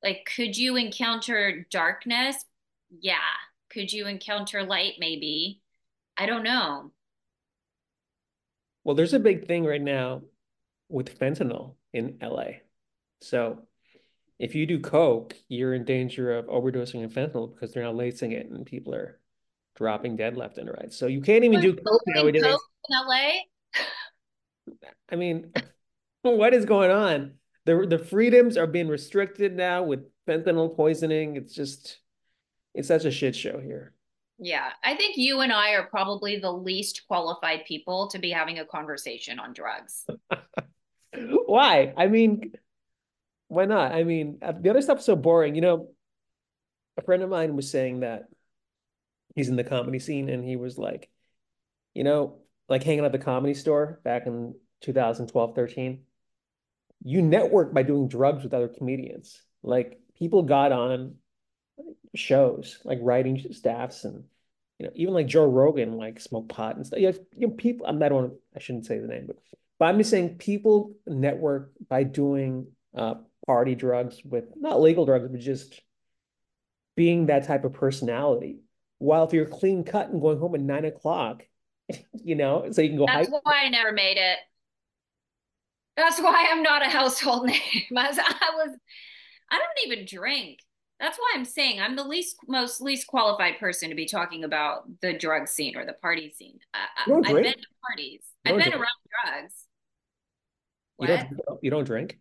Like 0.03 0.31
could 0.37 0.57
you 0.57 0.77
encounter 0.77 1.67
darkness? 1.71 2.45
Yeah. 2.91 3.17
Could 3.71 3.93
you 3.93 4.07
encounter 4.07 4.63
light? 4.63 4.95
Maybe. 4.99 5.63
I 6.17 6.27
don't 6.27 6.45
know. 6.45 6.91
Well 8.85 8.95
there's 8.95 9.15
a 9.15 9.19
big 9.19 9.47
thing 9.47 9.65
right 9.65 9.81
now 9.81 10.23
with 10.91 11.19
fentanyl 11.19 11.75
in 11.95 12.19
la 12.21 12.45
so 13.23 13.63
if 14.45 14.55
you 14.55 14.67
do 14.67 14.79
coke, 14.79 15.35
you're 15.49 15.73
in 15.73 15.85
danger 15.85 16.37
of 16.37 16.45
overdosing 16.49 17.03
on 17.03 17.09
fentanyl 17.09 17.55
because 17.55 17.73
they're 17.73 17.83
not 17.83 17.97
lacing 17.97 18.33
it 18.33 18.51
and 18.51 18.67
people 18.67 18.95
are 18.95 19.19
dropping 19.75 20.17
dead 20.17 20.37
left 20.37 20.59
and 20.59 20.69
right. 20.69 20.93
So 20.93 21.07
you 21.07 21.23
can't 21.23 21.45
even 21.45 21.63
do 21.63 21.73
coke 21.73 22.03
nowadays. 22.09 22.43
Coke 22.43 22.61
in 22.91 22.97
LA? 23.09 23.31
I 25.11 25.17
mean, 25.17 25.51
what 26.23 26.53
is 26.53 26.67
going 26.67 26.91
on? 26.91 27.37
The 27.65 27.87
the 27.89 27.99
freedoms 27.99 28.59
are 28.59 28.67
being 28.67 28.89
restricted 28.89 29.57
now 29.57 29.83
with 29.83 30.01
fentanyl 30.29 30.77
poisoning. 30.77 31.37
It's 31.37 31.55
just 31.55 32.01
it's 32.75 32.89
such 32.89 33.07
a 33.07 33.11
shit 33.11 33.35
show 33.35 33.59
here. 33.59 33.95
Yeah, 34.39 34.69
I 34.83 34.95
think 34.95 35.17
you 35.17 35.41
and 35.41 35.55
I 35.55 35.71
are 35.71 35.87
probably 35.87 36.39
the 36.39 36.53
least 36.53 37.05
qualified 37.09 37.65
people 37.65 38.09
to 38.09 38.19
be 38.19 38.31
having 38.31 38.59
a 38.59 38.67
conversation 38.67 39.39
on 39.39 39.55
drugs. 39.55 40.05
Why? 41.47 41.95
I 41.97 42.09
mean, 42.09 42.53
why 43.49 43.65
not? 43.65 43.93
I 43.93 44.05
mean, 44.05 44.39
uh, 44.43 44.53
the 44.59 44.71
other 44.71 44.83
stuff's 44.83 45.05
so 45.05 45.17
boring. 45.17 45.55
You 45.55 45.61
know, 45.61 45.89
a 46.97 47.03
friend 47.03 47.23
of 47.23 47.31
mine 47.31 47.57
was 47.57 47.71
saying 47.71 48.01
that 48.01 48.25
he's 49.35 49.49
in 49.49 49.57
the 49.57 49.65
comedy 49.65 49.99
scene 49.99 50.29
and 50.29 50.45
he 50.45 50.57
was 50.57 50.79
like, 50.79 51.11
you 51.95 52.05
know, 52.05 52.39
like 52.69 52.83
hanging 52.83 53.05
at 53.05 53.13
the 53.13 53.19
comedy 53.19 53.55
store 53.55 54.01
back 54.05 54.27
in 54.27 54.55
2012, 54.83 55.55
13. 55.55 56.03
You 57.05 57.23
network 57.23 57.75
by 57.75 57.83
doing 57.83 58.09
drugs 58.09 58.45
with 58.45 58.55
other 58.55 58.69
comedians. 58.69 59.43
Like 59.63 60.01
people 60.19 60.43
got 60.43 60.73
on 60.73 61.17
shows, 62.15 62.79
like 62.85 62.99
writing 63.03 63.45
staffs 63.53 64.05
and 64.05 64.25
you 64.79 64.87
know, 64.87 64.93
even 64.95 65.15
like 65.15 65.27
Joe 65.27 65.47
Rogan, 65.47 65.97
like 65.97 66.21
smoke 66.21 66.49
pot 66.49 66.77
and 66.77 66.87
stuff. 66.87 66.99
You, 66.99 67.15
know, 67.37 67.51
people. 67.51 67.87
I'm 67.87 67.99
not 67.99 68.13
on. 68.13 68.37
I 68.57 68.59
shouldn't 68.59 68.87
say 68.87 68.99
the 68.99 69.07
name, 69.07 69.25
but 69.27 69.37
but 69.79 69.87
I'm 69.87 69.99
just 69.99 70.11
saying 70.11 70.39
people 70.39 70.95
network 71.07 71.73
by 71.89 72.03
doing 72.03 72.67
uh, 72.97 73.15
party 73.47 73.75
drugs 73.75 74.21
with 74.25 74.45
not 74.57 74.81
legal 74.81 75.07
drugs, 75.07 75.29
but 75.29 75.41
just 75.41 75.81
being 76.97 77.27
that 77.27 77.47
type 77.47 77.65
of 77.65 77.73
personality. 77.73 78.61
While 78.99 79.25
if 79.25 79.33
you're 79.33 79.47
clean 79.47 79.85
cut 79.85 80.09
and 80.09 80.21
going 80.21 80.39
home 80.39 80.55
at 80.55 80.61
nine 80.61 80.85
o'clock, 80.85 81.43
you 82.13 82.35
know, 82.35 82.69
so 82.71 82.83
you 82.83 82.91
can 82.91 82.99
go. 82.99 83.07
That's 83.07 83.31
hike. 83.31 83.45
why 83.45 83.65
I 83.65 83.69
never 83.69 83.93
made 83.93 84.17
it. 84.17 84.39
That's 85.97 86.21
why 86.21 86.49
I'm 86.51 86.63
not 86.63 86.85
a 86.85 86.89
household 86.89 87.47
name. 87.47 87.59
I 87.97 88.09
was, 88.09 88.19
I 88.19 88.51
was, 88.57 88.77
I 89.51 89.59
don't 89.59 89.93
even 89.93 90.07
drink. 90.07 90.61
That's 91.01 91.19
why 91.19 91.33
I'm 91.35 91.45
saying 91.45 91.81
I'm 91.81 91.97
the 91.97 92.05
least, 92.05 92.37
most 92.49 92.81
least 92.81 93.07
qualified 93.09 93.59
person 93.59 93.91
to 93.91 93.97
be 93.97 94.07
talking 94.07 94.45
about 94.45 94.85
the 95.01 95.13
drug 95.13 95.49
scene 95.49 95.77
or 95.77 95.85
the 95.85 95.93
party 95.93 96.33
scene. 96.33 96.59
I, 96.73 96.87
have 96.97 97.23
been 97.25 97.45
to 97.45 97.67
parties. 97.87 98.23
I've 98.47 98.57
been 98.57 98.71
drink. 98.71 98.75
around 98.75 99.35
drugs. 99.35 99.65
You 101.01 101.07
don't. 101.09 101.59
You 101.63 101.71
don't 101.71 101.85
drink. 101.85 102.19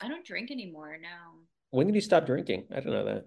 I 0.00 0.08
don't 0.08 0.24
drink 0.24 0.50
anymore 0.50 0.96
now. 1.00 1.34
When 1.70 1.86
did 1.86 1.94
you 1.94 2.00
stop 2.00 2.26
drinking? 2.26 2.64
I 2.74 2.80
don't 2.80 2.92
know 2.92 3.04
that. 3.04 3.26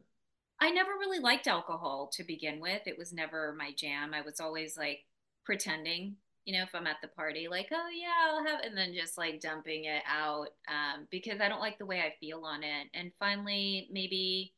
I 0.60 0.70
never 0.70 0.92
really 0.92 1.20
liked 1.20 1.48
alcohol 1.48 2.10
to 2.14 2.24
begin 2.24 2.60
with. 2.60 2.82
It 2.86 2.98
was 2.98 3.12
never 3.12 3.56
my 3.58 3.72
jam. 3.76 4.14
I 4.14 4.22
was 4.22 4.40
always 4.40 4.78
like 4.78 5.00
pretending, 5.44 6.16
you 6.46 6.54
know, 6.54 6.64
if 6.64 6.74
I'm 6.76 6.88
at 6.88 6.98
the 7.02 7.08
party, 7.08 7.48
like, 7.48 7.70
oh 7.72 7.88
yeah, 7.90 8.30
I'll 8.30 8.46
have, 8.46 8.64
and 8.64 8.78
then 8.78 8.94
just 8.94 9.18
like 9.18 9.42
dumping 9.42 9.86
it 9.86 10.04
out 10.08 10.50
um, 10.68 11.08
because 11.10 11.42
I 11.42 11.50
don't 11.50 11.62
like 11.62 11.80
the 11.80 11.86
way 11.86 12.02
I 12.02 12.14
feel 12.20 12.44
on 12.46 12.64
it. 12.64 12.88
And 12.94 13.12
finally, 13.20 13.90
maybe 13.92 14.54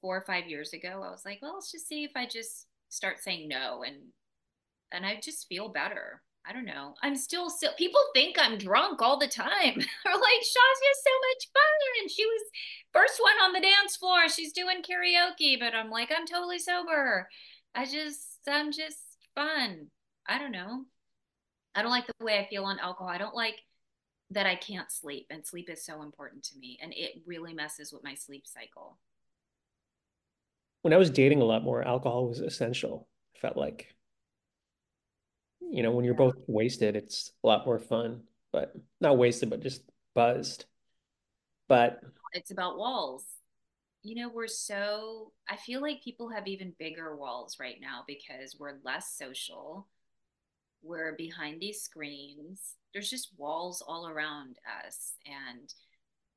four 0.00 0.16
or 0.16 0.22
five 0.22 0.46
years 0.46 0.72
ago, 0.72 1.02
I 1.04 1.10
was 1.10 1.24
like, 1.26 1.40
well, 1.42 1.54
let's 1.54 1.70
just 1.70 1.86
see 1.86 2.04
if 2.04 2.12
I 2.16 2.26
just 2.26 2.66
start 2.88 3.20
saying 3.20 3.48
no, 3.48 3.82
and 3.86 3.96
and 4.92 5.06
I 5.06 5.20
just 5.22 5.48
feel 5.48 5.68
better. 5.68 6.22
I 6.46 6.52
don't 6.52 6.64
know. 6.64 6.94
I'm 7.02 7.16
still 7.16 7.50
still 7.50 7.72
people 7.76 8.00
think 8.14 8.36
I'm 8.38 8.58
drunk 8.58 9.02
all 9.02 9.18
the 9.18 9.28
time. 9.28 9.46
They're 9.54 10.14
like, 10.14 10.40
Shazia's 10.40 11.02
so 11.04 11.14
much 11.28 11.48
fun. 11.52 12.00
And 12.00 12.10
she 12.10 12.24
was 12.24 12.42
first 12.92 13.20
one 13.20 13.36
on 13.42 13.52
the 13.52 13.60
dance 13.60 13.96
floor. 13.96 14.28
She's 14.28 14.52
doing 14.52 14.82
karaoke, 14.82 15.58
but 15.58 15.74
I'm 15.74 15.90
like, 15.90 16.10
I'm 16.16 16.26
totally 16.26 16.58
sober. 16.58 17.28
I 17.74 17.84
just 17.84 18.38
I'm 18.48 18.72
just 18.72 18.98
fun. 19.34 19.88
I 20.26 20.38
don't 20.38 20.52
know. 20.52 20.84
I 21.74 21.82
don't 21.82 21.90
like 21.90 22.06
the 22.06 22.24
way 22.24 22.38
I 22.38 22.48
feel 22.48 22.64
on 22.64 22.78
alcohol. 22.78 23.08
I 23.08 23.18
don't 23.18 23.34
like 23.34 23.56
that 24.30 24.46
I 24.46 24.54
can't 24.54 24.90
sleep, 24.90 25.26
and 25.30 25.44
sleep 25.44 25.68
is 25.68 25.84
so 25.84 26.02
important 26.02 26.44
to 26.44 26.58
me, 26.58 26.78
and 26.80 26.92
it 26.94 27.22
really 27.26 27.52
messes 27.52 27.92
with 27.92 28.04
my 28.04 28.14
sleep 28.14 28.46
cycle. 28.46 28.96
When 30.82 30.94
I 30.94 30.98
was 30.98 31.10
dating 31.10 31.42
a 31.42 31.44
lot 31.44 31.64
more, 31.64 31.86
alcohol 31.86 32.28
was 32.28 32.40
essential. 32.40 33.08
I 33.36 33.38
felt 33.40 33.56
like 33.56 33.94
you 35.60 35.82
know, 35.82 35.90
when 35.92 36.04
you're 36.04 36.14
both 36.14 36.36
wasted, 36.46 36.96
it's 36.96 37.32
a 37.44 37.46
lot 37.46 37.66
more 37.66 37.78
fun, 37.78 38.22
but 38.52 38.74
not 39.00 39.18
wasted, 39.18 39.50
but 39.50 39.62
just 39.62 39.82
buzzed. 40.14 40.64
But 41.68 42.00
it's 42.32 42.50
about 42.50 42.78
walls. 42.78 43.24
You 44.02 44.14
know, 44.16 44.30
we're 44.32 44.46
so, 44.46 45.32
I 45.48 45.56
feel 45.56 45.82
like 45.82 46.02
people 46.02 46.30
have 46.30 46.48
even 46.48 46.72
bigger 46.78 47.14
walls 47.16 47.58
right 47.60 47.76
now 47.80 48.02
because 48.06 48.56
we're 48.58 48.78
less 48.82 49.14
social. 49.16 49.86
We're 50.82 51.14
behind 51.16 51.60
these 51.60 51.82
screens. 51.82 52.76
There's 52.92 53.10
just 53.10 53.28
walls 53.36 53.82
all 53.86 54.08
around 54.08 54.56
us. 54.86 55.12
And 55.26 55.72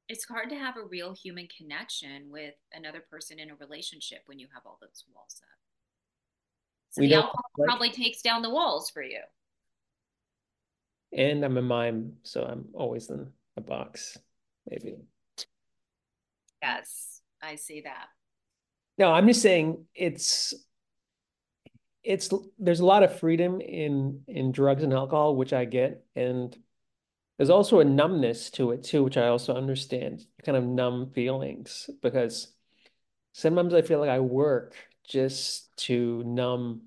it's 0.10 0.25
hard 0.25 0.50
to 0.50 0.56
have 0.56 0.75
a 0.75 0.86
real 0.86 1.13
human 1.13 1.48
connection 1.58 2.30
with 2.30 2.56
another 2.74 3.03
person 3.10 3.39
in 3.39 3.50
a 3.50 3.56
relationship 3.56 4.24
when 4.25 4.39
you 4.39 4.48
have 4.53 4.63
all 4.65 4.77
those 4.82 5.06
walls 5.15 5.42
up. 5.42 5.60
So 6.94 7.02
we 7.02 7.08
the 7.08 7.16
alcohol 7.16 7.50
probably 7.60 7.90
takes 7.90 8.22
down 8.22 8.44
the 8.44 8.52
walls 8.52 8.92
for 8.92 9.02
you. 9.02 9.20
And 11.12 11.44
I'm 11.44 11.58
a 11.58 11.62
mime, 11.62 12.14
so 12.22 12.44
I'm 12.44 12.66
always 12.74 13.10
in 13.10 13.28
a 13.58 13.62
box, 13.62 14.18
maybe. 14.70 14.98
Yes, 16.62 17.22
I 17.42 17.56
see 17.56 17.82
that. 17.82 18.08
No, 19.00 19.12
I'm 19.12 19.28
just 19.28 19.42
saying 19.42 19.86
it's 19.96 20.54
it's 22.04 22.30
there's 22.60 22.80
a 22.80 22.86
lot 22.86 23.02
of 23.02 23.20
freedom 23.20 23.60
in 23.60 24.22
in 24.28 24.52
drugs 24.52 24.84
and 24.84 24.94
alcohol, 24.94 25.36
which 25.36 25.52
I 25.52 25.66
get, 25.66 26.06
and 26.16 26.56
there's 27.38 27.50
also 27.50 27.80
a 27.80 27.86
numbness 27.86 28.52
to 28.52 28.70
it 28.72 28.84
too, 28.84 29.04
which 29.04 29.18
I 29.18 29.30
also 29.30 29.56
understand. 29.56 30.28
Kind 30.46 30.58
of 30.58 30.64
numb 30.64 31.10
feelings 31.10 31.90
because 32.04 32.54
sometimes 33.32 33.74
I 33.74 33.82
feel 33.82 34.00
like 34.00 34.12
I 34.12 34.20
work 34.20 34.76
just 35.08 35.76
to 35.78 36.24
numb 36.26 36.84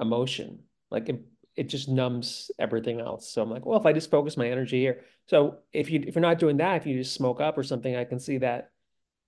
emotion. 0.00 0.60
Like 0.90 1.08
it, 1.08 1.24
it 1.56 1.68
just 1.68 1.88
numbs 1.88 2.50
everything 2.58 3.00
else. 3.00 3.30
So 3.30 3.42
I'm 3.42 3.50
like, 3.50 3.66
well, 3.66 3.78
if 3.78 3.86
I 3.86 3.92
just 3.92 4.10
focus 4.10 4.36
my 4.36 4.48
energy 4.48 4.80
here. 4.80 5.02
So 5.26 5.58
if 5.72 5.90
you 5.90 6.02
if 6.06 6.14
you're 6.14 6.22
not 6.22 6.38
doing 6.38 6.56
that, 6.58 6.76
if 6.76 6.86
you 6.86 6.96
just 6.98 7.14
smoke 7.14 7.40
up 7.40 7.56
or 7.56 7.62
something, 7.62 7.94
I 7.94 8.04
can 8.04 8.18
see 8.18 8.38
that 8.38 8.70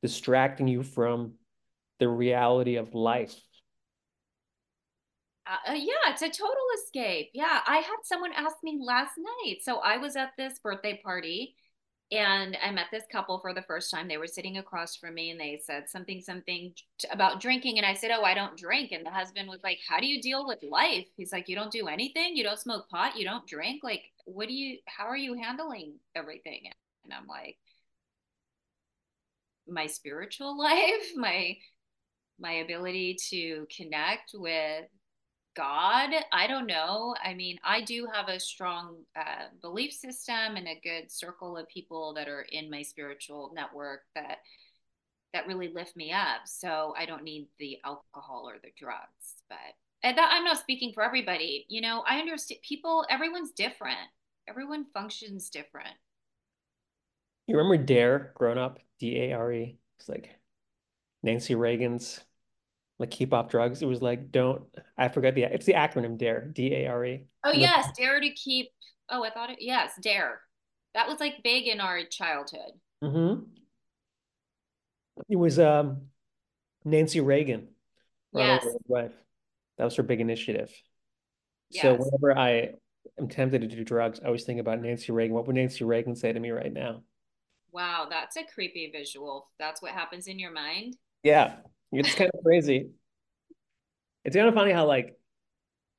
distracting 0.02 0.66
you 0.66 0.82
from 0.82 1.34
the 2.00 2.08
reality 2.08 2.76
of 2.76 2.94
life. 2.94 3.34
Uh, 5.46 5.70
uh 5.70 5.74
yeah, 5.74 6.08
it's 6.08 6.22
a 6.22 6.28
total 6.28 6.64
escape. 6.82 7.30
Yeah, 7.34 7.60
I 7.66 7.76
had 7.76 7.98
someone 8.04 8.32
ask 8.32 8.56
me 8.62 8.80
last 8.84 9.12
night. 9.18 9.58
So 9.62 9.78
I 9.78 9.98
was 9.98 10.16
at 10.16 10.30
this 10.36 10.58
birthday 10.58 11.00
party 11.04 11.54
and 12.12 12.58
I 12.62 12.70
met 12.70 12.88
this 12.92 13.04
couple 13.10 13.38
for 13.38 13.54
the 13.54 13.62
first 13.62 13.90
time. 13.90 14.06
They 14.06 14.18
were 14.18 14.26
sitting 14.26 14.58
across 14.58 14.96
from 14.96 15.14
me 15.14 15.30
and 15.30 15.40
they 15.40 15.58
said 15.64 15.88
something, 15.88 16.20
something 16.20 16.74
about 17.10 17.40
drinking. 17.40 17.78
And 17.78 17.86
I 17.86 17.94
said, 17.94 18.10
Oh, 18.12 18.22
I 18.22 18.34
don't 18.34 18.56
drink. 18.56 18.92
And 18.92 19.04
the 19.04 19.10
husband 19.10 19.48
was 19.48 19.62
like, 19.64 19.78
How 19.88 19.98
do 19.98 20.06
you 20.06 20.20
deal 20.20 20.46
with 20.46 20.62
life? 20.62 21.06
He's 21.16 21.32
like, 21.32 21.48
You 21.48 21.56
don't 21.56 21.72
do 21.72 21.88
anything. 21.88 22.36
You 22.36 22.44
don't 22.44 22.58
smoke 22.58 22.90
pot. 22.90 23.16
You 23.16 23.24
don't 23.24 23.46
drink. 23.46 23.82
Like, 23.82 24.04
what 24.26 24.46
do 24.46 24.54
you, 24.54 24.78
how 24.86 25.06
are 25.06 25.16
you 25.16 25.34
handling 25.34 25.94
everything? 26.14 26.60
And 27.04 27.14
I'm 27.14 27.26
like, 27.26 27.56
My 29.66 29.86
spiritual 29.86 30.58
life, 30.62 31.12
my, 31.16 31.56
my 32.38 32.52
ability 32.52 33.16
to 33.30 33.66
connect 33.74 34.32
with 34.34 34.84
God. 35.54 36.10
I 36.32 36.46
don't 36.46 36.66
know. 36.66 37.14
I 37.22 37.34
mean, 37.34 37.58
I 37.64 37.82
do 37.82 38.06
have 38.12 38.28
a 38.28 38.40
strong 38.40 38.96
uh, 39.16 39.46
belief 39.60 39.92
system 39.92 40.56
and 40.56 40.66
a 40.66 40.80
good 40.82 41.10
circle 41.10 41.56
of 41.56 41.68
people 41.68 42.14
that 42.14 42.28
are 42.28 42.46
in 42.50 42.70
my 42.70 42.82
spiritual 42.82 43.52
network 43.54 44.02
that 44.14 44.38
that 45.32 45.46
really 45.46 45.68
lift 45.68 45.96
me 45.96 46.12
up. 46.12 46.42
So 46.44 46.94
I 46.96 47.06
don't 47.06 47.24
need 47.24 47.48
the 47.58 47.78
alcohol 47.84 48.48
or 48.48 48.56
the 48.62 48.70
drugs. 48.78 49.42
But 49.48 49.58
and 50.02 50.18
that, 50.18 50.30
I'm 50.32 50.44
not 50.44 50.58
speaking 50.58 50.92
for 50.92 51.02
everybody. 51.02 51.66
You 51.68 51.80
know, 51.80 52.02
I 52.06 52.18
understand 52.18 52.60
people. 52.62 53.04
Everyone's 53.08 53.52
different. 53.52 53.98
Everyone 54.48 54.86
functions 54.92 55.48
different. 55.50 55.94
You 57.46 57.56
remember 57.56 57.82
Dare 57.82 58.32
growing 58.34 58.58
up? 58.58 58.78
D 58.98 59.18
A 59.18 59.32
R 59.32 59.52
E. 59.52 59.78
It's 59.98 60.08
like 60.08 60.38
Nancy 61.22 61.54
Reagan's 61.54 62.20
like 62.98 63.10
keep 63.10 63.32
off 63.32 63.48
drugs. 63.48 63.82
It 63.82 63.86
was 63.86 64.02
like 64.02 64.30
don't 64.30 64.62
I 64.96 65.08
forgot 65.08 65.34
the 65.34 65.44
it's 65.44 65.66
the 65.66 65.74
acronym 65.74 66.18
DARE 66.18 66.50
D 66.52 66.74
A 66.74 66.86
R 66.86 67.04
E. 67.04 67.26
Oh 67.44 67.52
yes, 67.52 67.88
dare 67.96 68.20
to 68.20 68.30
keep. 68.30 68.70
Oh, 69.08 69.24
I 69.24 69.30
thought 69.30 69.50
it. 69.50 69.58
Yes, 69.60 69.92
dare. 70.00 70.40
That 70.94 71.08
was 71.08 71.20
like 71.20 71.42
big 71.42 71.66
in 71.66 71.80
our 71.80 72.04
childhood. 72.04 72.72
Mm-hmm. 73.02 73.44
It 75.28 75.36
was 75.36 75.58
um 75.58 76.02
Nancy 76.84 77.20
Reagan, 77.20 77.68
Yes, 78.32 78.66
wife. 78.86 79.12
That 79.78 79.84
was 79.84 79.96
her 79.96 80.02
big 80.02 80.20
initiative. 80.20 80.70
So 81.70 81.92
yes. 81.92 82.00
whenever 82.00 82.38
I 82.38 82.70
am 83.18 83.28
tempted 83.28 83.62
to 83.62 83.68
do 83.68 83.84
drugs, 83.84 84.20
I 84.22 84.26
always 84.26 84.44
think 84.44 84.60
about 84.60 84.80
Nancy 84.80 85.12
Reagan. 85.12 85.34
What 85.34 85.46
would 85.46 85.56
Nancy 85.56 85.84
Reagan 85.84 86.14
say 86.14 86.32
to 86.32 86.40
me 86.40 86.50
right 86.50 86.72
now? 86.72 87.02
Wow, 87.72 88.06
that's 88.10 88.36
a 88.36 88.44
creepy 88.44 88.90
visual. 88.92 89.50
That's 89.58 89.80
what 89.80 89.92
happens 89.92 90.26
in 90.26 90.38
your 90.38 90.52
mind. 90.52 90.96
Yeah, 91.22 91.56
it's 91.92 92.14
kind 92.14 92.30
of 92.32 92.42
crazy. 92.42 92.90
It's 94.24 94.36
kind 94.36 94.48
of 94.48 94.54
funny 94.54 94.72
how 94.72 94.86
like 94.86 95.16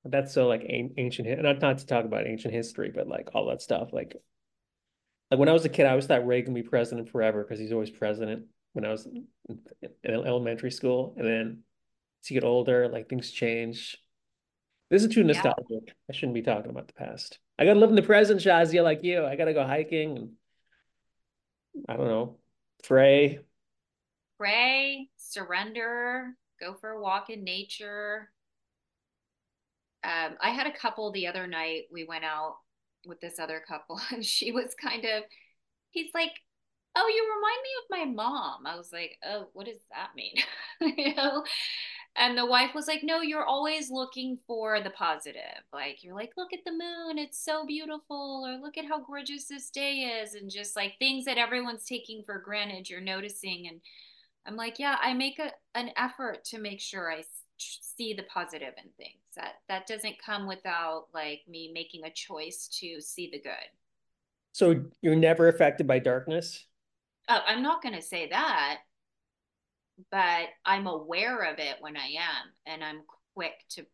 that's 0.05 0.33
so 0.33 0.47
like 0.47 0.65
ancient, 0.67 1.41
not 1.41 1.61
not 1.61 1.77
to 1.79 1.85
talk 1.85 2.05
about 2.05 2.27
ancient 2.27 2.53
history, 2.53 2.91
but 2.93 3.07
like 3.07 3.29
all 3.33 3.47
that 3.47 3.61
stuff. 3.61 3.89
Like 3.93 4.15
like 5.31 5.39
when 5.39 5.49
I 5.49 5.53
was 5.53 5.65
a 5.65 5.69
kid, 5.69 5.85
I 5.85 5.89
always 5.91 6.05
thought 6.05 6.25
Reagan 6.27 6.53
would 6.53 6.63
be 6.63 6.69
president 6.69 7.09
forever 7.09 7.43
because 7.43 7.59
he's 7.59 7.71
always 7.71 7.89
president. 7.89 8.45
When 8.73 8.85
I 8.85 8.89
was 8.89 9.05
in 9.05 9.87
elementary 10.05 10.71
school, 10.71 11.13
and 11.17 11.25
then 11.27 11.59
as 12.23 12.31
you 12.31 12.39
get 12.39 12.45
older, 12.45 12.87
like 12.87 13.07
things 13.07 13.31
change. 13.31 13.97
This 14.89 15.03
is 15.03 15.13
too 15.13 15.21
Yeah. 15.21 15.27
nostalgic. 15.27 15.95
I 16.09 16.13
shouldn't 16.13 16.33
be 16.33 16.41
talking 16.41 16.69
about 16.69 16.87
the 16.87 16.93
past. 16.93 17.39
I 17.57 17.65
gotta 17.65 17.79
live 17.79 17.89
in 17.89 17.95
the 17.95 18.01
present, 18.01 18.41
Shazia, 18.41 18.83
like 18.83 19.03
you. 19.03 19.25
I 19.25 19.35
gotta 19.35 19.53
go 19.53 19.65
hiking 19.65 20.17
and 20.17 20.31
I 21.87 21.97
don't 21.97 22.07
know, 22.07 22.39
pray. 22.83 23.39
Pray, 24.43 25.07
surrender, 25.15 26.33
go 26.59 26.73
for 26.73 26.89
a 26.89 27.01
walk 27.01 27.29
in 27.29 27.45
nature. 27.45 28.29
Um, 30.03 30.35
I 30.41 30.49
had 30.49 30.67
a 30.67 30.77
couple 30.77 31.13
the 31.13 31.27
other 31.27 31.47
night. 31.47 31.83
We 31.89 32.03
went 32.03 32.25
out 32.25 32.57
with 33.05 33.21
this 33.21 33.39
other 33.39 33.63
couple, 33.65 34.01
and 34.11 34.25
she 34.25 34.51
was 34.51 34.75
kind 34.75 35.05
of, 35.05 35.23
he's 35.91 36.11
like, 36.13 36.33
Oh, 36.93 37.07
you 37.07 37.23
remind 37.23 37.61
me 37.63 38.05
of 38.09 38.15
my 38.17 38.23
mom. 38.23 38.67
I 38.67 38.75
was 38.75 38.91
like, 38.91 39.17
Oh, 39.25 39.47
what 39.53 39.65
does 39.65 39.79
that 39.91 40.09
mean? 40.13 40.35
you 40.97 41.15
know? 41.15 41.45
And 42.17 42.37
the 42.37 42.45
wife 42.45 42.75
was 42.75 42.85
like, 42.85 42.99
No, 43.01 43.21
you're 43.21 43.45
always 43.45 43.89
looking 43.89 44.39
for 44.45 44.81
the 44.81 44.89
positive. 44.89 45.63
Like, 45.71 46.03
you're 46.03 46.17
like, 46.17 46.33
Look 46.35 46.51
at 46.51 46.65
the 46.65 46.71
moon. 46.73 47.17
It's 47.17 47.41
so 47.41 47.65
beautiful. 47.65 48.45
Or 48.45 48.61
look 48.61 48.77
at 48.77 48.89
how 48.89 49.05
gorgeous 49.05 49.45
this 49.45 49.69
day 49.69 50.21
is. 50.21 50.33
And 50.33 50.51
just 50.51 50.75
like 50.75 50.99
things 50.99 51.23
that 51.23 51.37
everyone's 51.37 51.85
taking 51.85 52.23
for 52.25 52.39
granted, 52.39 52.89
you're 52.89 52.99
noticing. 52.99 53.69
And 53.69 53.79
I'm 54.45 54.55
like, 54.55 54.79
Yeah, 54.79 54.97
I 55.01 55.13
make 55.13 55.39
a, 55.39 55.51
an 55.75 55.91
effort 55.97 56.43
to 56.45 56.59
make 56.59 56.79
sure 56.79 57.11
I 57.11 57.23
see 57.57 58.13
the 58.13 58.23
positive 58.23 58.73
in 58.83 58.89
things. 58.97 59.21
That, 59.35 59.55
that 59.69 59.87
doesn't 59.87 60.21
come 60.23 60.47
without 60.47 61.05
like 61.13 61.41
me 61.47 61.71
making 61.73 62.03
a 62.05 62.11
choice 62.11 62.67
to 62.79 62.99
see 63.01 63.29
the 63.31 63.39
good. 63.39 63.53
So 64.53 64.85
you're 65.01 65.15
never 65.15 65.47
affected 65.47 65.87
by 65.87 65.99
darkness? 65.99 66.65
Oh, 67.29 67.39
I'm 67.47 67.63
not 67.63 67.81
going 67.81 67.95
to 67.95 68.01
say 68.01 68.27
that, 68.29 68.79
but 70.11 70.49
I'm 70.65 70.87
aware 70.87 71.43
of 71.51 71.59
it 71.59 71.77
when 71.79 71.97
I 71.97 72.07
am, 72.07 72.51
and 72.65 72.83
I'm 72.83 73.01
quick 73.33 73.53
to 73.69 73.85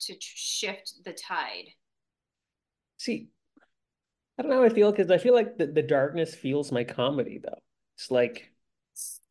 to 0.00 0.14
shift 0.18 0.94
the 1.04 1.12
tide. 1.12 1.68
See, 2.96 3.28
I 4.38 4.42
don't 4.42 4.50
know 4.50 4.58
how 4.58 4.64
I 4.64 4.70
feel 4.70 4.90
because 4.90 5.10
I 5.10 5.18
feel 5.18 5.34
like 5.34 5.58
the, 5.58 5.66
the 5.66 5.82
darkness 5.82 6.34
feels 6.34 6.72
my 6.72 6.84
comedy 6.84 7.38
though. 7.42 7.60
It's 7.96 8.10
like 8.10 8.50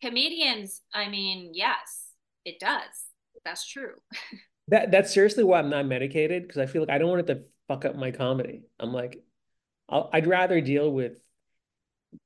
Comedians, 0.01 0.81
I 0.93 1.09
mean, 1.09 1.51
yes, 1.53 2.13
it 2.45 2.59
does. 2.59 3.05
That's 3.45 3.67
true. 3.67 3.95
that 4.67 4.91
that's 4.91 5.13
seriously 5.13 5.43
why 5.43 5.59
I'm 5.59 5.69
not 5.69 5.85
medicated 5.85 6.43
because 6.43 6.57
I 6.59 6.65
feel 6.65 6.81
like 6.83 6.91
I 6.91 6.97
don't 6.97 7.09
want 7.09 7.29
it 7.29 7.33
to 7.33 7.43
fuck 7.67 7.85
up 7.85 7.95
my 7.95 8.11
comedy. 8.11 8.63
I'm 8.79 8.93
like, 8.93 9.23
I'll, 9.89 10.09
I'd 10.13 10.27
rather 10.27 10.61
deal 10.61 10.91
with 10.91 11.13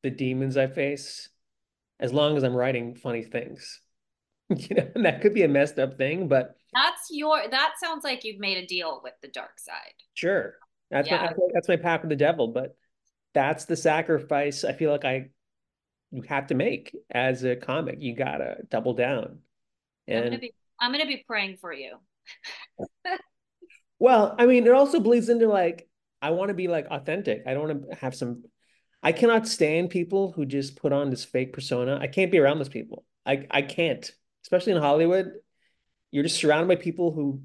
the 0.02 0.10
demons 0.10 0.58
I 0.58 0.68
face 0.68 1.30
as 2.00 2.14
long 2.14 2.38
as 2.38 2.44
I'm 2.44 2.56
writing 2.56 2.96
funny 2.96 3.24
things. 3.24 3.82
You 4.56 4.76
know, 4.76 4.92
and 4.94 5.06
that 5.06 5.22
could 5.22 5.34
be 5.34 5.44
a 5.44 5.48
messed 5.48 5.80
up 5.80 5.98
thing, 5.98 6.28
but 6.28 6.56
That's 6.74 7.08
your 7.10 7.50
that 7.50 7.74
sounds 7.82 8.04
like 8.04 8.24
you've 8.24 8.40
made 8.40 8.58
a 8.58 8.68
deal 8.68 9.00
with 9.04 9.14
the 9.22 9.30
dark 9.30 9.60
side. 9.60 9.94
sure. 10.14 10.56
That's 10.92 11.10
my 11.10 11.18
Yeah. 11.18 11.34
that's 11.54 11.68
my 11.70 11.78
pact 11.78 12.04
with 12.04 12.10
the 12.10 12.16
devil, 12.16 12.50
but 12.50 12.76
that's 13.34 13.66
the 13.66 13.76
sacrifice 13.78 14.64
I 14.64 14.74
feel 14.74 14.92
like 14.92 15.06
I 15.06 15.30
you 16.14 16.22
have 16.30 16.48
to 16.48 16.56
make 16.56 16.96
as 17.10 17.44
a 17.44 17.56
comic. 17.56 17.98
You 18.00 18.16
gotta 18.16 18.58
double 18.70 18.94
down. 18.94 19.40
I'm 20.14 20.24
gonna 20.24 20.32
And 20.32 20.42
be 20.42 20.54
I'm 20.80 20.92
gonna 20.92 21.06
be 21.06 21.24
praying 21.28 21.58
for 21.58 21.74
you. 21.74 21.98
well, 24.00 24.36
I 24.38 24.46
mean, 24.46 24.66
it 24.66 24.74
also 24.74 25.00
bleeds 25.00 25.30
into 25.30 25.48
like 25.48 25.88
I 26.22 26.32
want 26.32 26.50
to 26.50 26.54
be 26.54 26.68
like 26.68 26.88
authentic. 26.88 27.44
I 27.48 27.54
don't 27.54 27.68
want 27.68 27.90
to 27.92 27.96
have 27.98 28.16
some 28.16 28.44
I 29.02 29.12
cannot 29.12 29.48
stand 29.48 29.90
people 29.90 30.32
who 30.32 30.46
just 30.46 30.78
put 30.78 30.94
on 30.94 31.10
this 31.10 31.26
fake 31.26 31.52
persona. 31.54 32.00
I 32.02 32.08
can't 32.08 32.32
be 32.32 32.40
around 32.40 32.60
those 32.60 32.70
people. 32.70 33.06
I 33.26 33.48
I 33.52 33.62
can't. 33.62 34.10
Especially 34.44 34.74
in 34.74 34.82
Hollywood, 34.82 35.32
you're 36.12 36.24
just 36.24 36.38
surrounded 36.38 36.68
by 36.68 36.82
people 36.82 37.12
who 37.12 37.42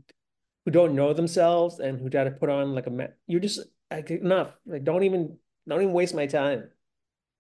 who 0.65 0.71
don't 0.71 0.95
know 0.95 1.13
themselves 1.15 1.81
and 1.81 1.99
who 1.99 2.11
try 2.11 2.25
to 2.25 2.31
put 2.31 2.51
on 2.51 2.75
like 2.75 2.87
a 2.87 3.09
you're 3.27 3.41
just 3.41 3.61
like 3.91 4.11
enough. 4.11 4.51
Like 4.67 4.85
don't 4.85 5.05
even 5.05 5.39
don't 5.67 5.83
even 5.83 5.95
waste 5.95 6.15
my 6.15 6.27
time. 6.27 6.71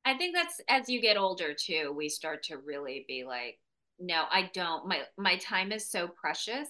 I 0.05 0.17
think 0.17 0.35
that's 0.35 0.61
as 0.69 0.89
you 0.89 1.01
get 1.01 1.17
older 1.17 1.55
too, 1.55 1.93
we 1.97 2.09
start 2.09 2.43
to 2.45 2.57
really 2.57 3.05
be 3.07 3.25
like, 3.25 3.59
no, 3.99 4.25
I 4.31 4.51
don't. 4.55 4.87
My 4.87 5.01
my 5.17 5.37
time 5.37 5.73
is 5.73 5.91
so 5.91 6.09
precious 6.09 6.69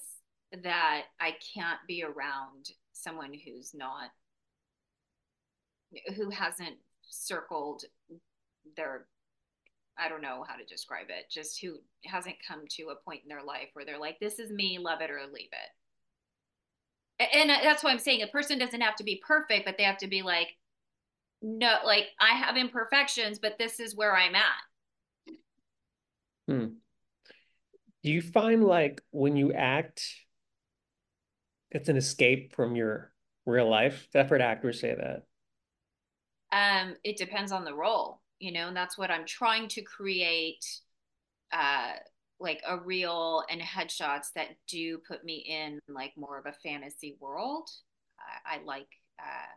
that 0.63 1.03
I 1.21 1.35
can't 1.55 1.79
be 1.87 2.03
around 2.03 2.71
someone 2.93 3.33
who's 3.33 3.73
not 3.75 4.11
who 6.17 6.31
hasn't 6.31 6.77
circled 7.03 7.85
their 8.77 9.07
I 9.99 10.09
don't 10.09 10.23
know 10.23 10.45
how 10.47 10.55
to 10.55 10.65
describe 10.65 11.07
it, 11.09 11.31
just 11.31 11.61
who 11.61 11.79
hasn't 12.05 12.37
come 12.47 12.63
to 12.77 12.91
a 12.91 13.05
point 13.05 13.23
in 13.25 13.29
their 13.29 13.43
life 13.43 13.71
where 13.73 13.85
they're 13.85 13.99
like, 13.99 14.21
this 14.21 14.39
is 14.39 14.53
me, 14.53 14.79
love 14.79 15.01
it 15.01 15.11
or 15.11 15.21
leave 15.33 15.51
it. 17.19 17.29
And 17.35 17.51
uh, 17.51 17.57
that's 17.65 17.83
what 17.83 17.91
I'm 17.91 17.99
saying. 17.99 18.23
A 18.23 18.29
person 18.29 18.59
doesn't 18.59 18.81
have 18.81 18.95
to 18.97 19.05
be 19.05 19.21
perfect, 19.27 19.67
but 19.67 19.77
they 19.77 19.83
have 19.83 19.99
to 19.99 20.07
be 20.07 20.23
like, 20.23 20.51
no, 21.43 21.77
like 21.85 22.09
I 22.21 22.35
have 22.35 22.57
imperfections, 22.57 23.39
but 23.39 23.59
this 23.59 23.81
is 23.81 23.95
where 23.95 24.17
I'm 24.17 24.35
at. 24.35 24.43
Hmm. 26.49 26.67
Do 28.03 28.11
you 28.11 28.23
find 28.23 28.65
like 28.65 29.03
when 29.11 29.37
you 29.37 29.53
act, 29.53 30.03
it's 31.71 31.89
an 31.89 31.97
escape 31.97 32.55
from 32.55 32.75
your 32.77 33.13
real 33.45 33.69
life? 33.69 34.09
I've 34.15 34.31
heard 34.31 34.41
actors 34.41 34.81
say 34.81 34.95
that. 34.95 35.23
Um, 36.51 36.95
it 37.05 37.17
depends 37.19 37.53
on 37.53 37.65
the 37.65 37.75
role, 37.75 38.23
you 38.39 38.53
know, 38.53 38.69
and 38.69 38.77
that's 38.77 38.97
what 38.97 39.11
I'm 39.11 39.27
trying 39.27 39.69
to 39.69 39.83
create 39.83 40.65
uh 41.53 41.93
like 42.41 42.63
a 42.67 42.79
reel 42.79 43.43
and 43.51 43.61
headshots 43.61 44.33
that 44.35 44.49
do 44.69 44.99
put 44.99 45.25
me 45.25 45.45
in 45.49 45.81
like 45.89 46.13
more 46.17 46.39
of 46.39 46.47
a 46.47 46.53
fantasy 46.53 47.17
world. 47.21 47.69
I, 48.47 48.57
I 48.57 48.65
like 48.65 48.89
uh 49.19 49.53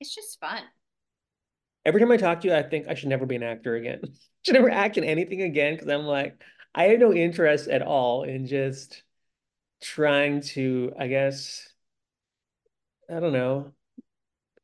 it's 0.00 0.14
just 0.14 0.38
fun. 0.40 0.62
Every 1.84 2.00
time 2.00 2.10
I 2.10 2.16
talk 2.16 2.40
to 2.40 2.48
you, 2.48 2.54
I 2.54 2.62
think 2.62 2.88
I 2.88 2.94
should 2.94 3.08
never 3.08 3.26
be 3.26 3.36
an 3.36 3.42
actor 3.42 3.74
again. 3.74 4.02
should 4.44 4.54
never 4.54 4.70
act 4.70 4.98
in 4.98 5.04
anything 5.04 5.42
again 5.42 5.74
because 5.74 5.88
I'm 5.88 6.04
like, 6.04 6.42
I 6.74 6.84
have 6.84 7.00
no 7.00 7.12
interest 7.12 7.68
at 7.68 7.82
all 7.82 8.22
in 8.22 8.46
just 8.46 9.02
trying 9.82 10.42
to, 10.42 10.92
I 10.98 11.08
guess, 11.08 11.68
I 13.10 13.20
don't 13.20 13.32
know, 13.32 13.72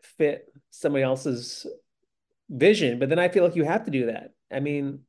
fit 0.01 0.53
somebody 0.71 1.03
else's 1.03 1.67
vision. 2.49 2.99
But 2.99 3.09
then 3.09 3.19
I 3.19 3.29
feel 3.29 3.45
like 3.45 3.57
you 3.57 3.65
have 3.65 3.85
to 3.85 3.91
do 3.91 4.07
that. 4.07 4.35
I 4.53 4.61
mean, 4.61 5.01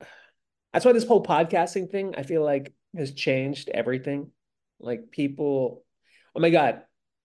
that's 0.72 0.84
why 0.84 0.92
this 0.92 1.06
whole 1.06 1.24
podcasting 1.24 1.90
thing, 1.90 2.14
I 2.16 2.22
feel 2.22 2.44
like 2.44 2.72
has 2.96 3.12
changed 3.12 3.70
everything. 3.72 4.30
Like 4.78 5.10
people, 5.10 5.84
oh 6.34 6.40
my 6.40 6.50
God, 6.50 6.82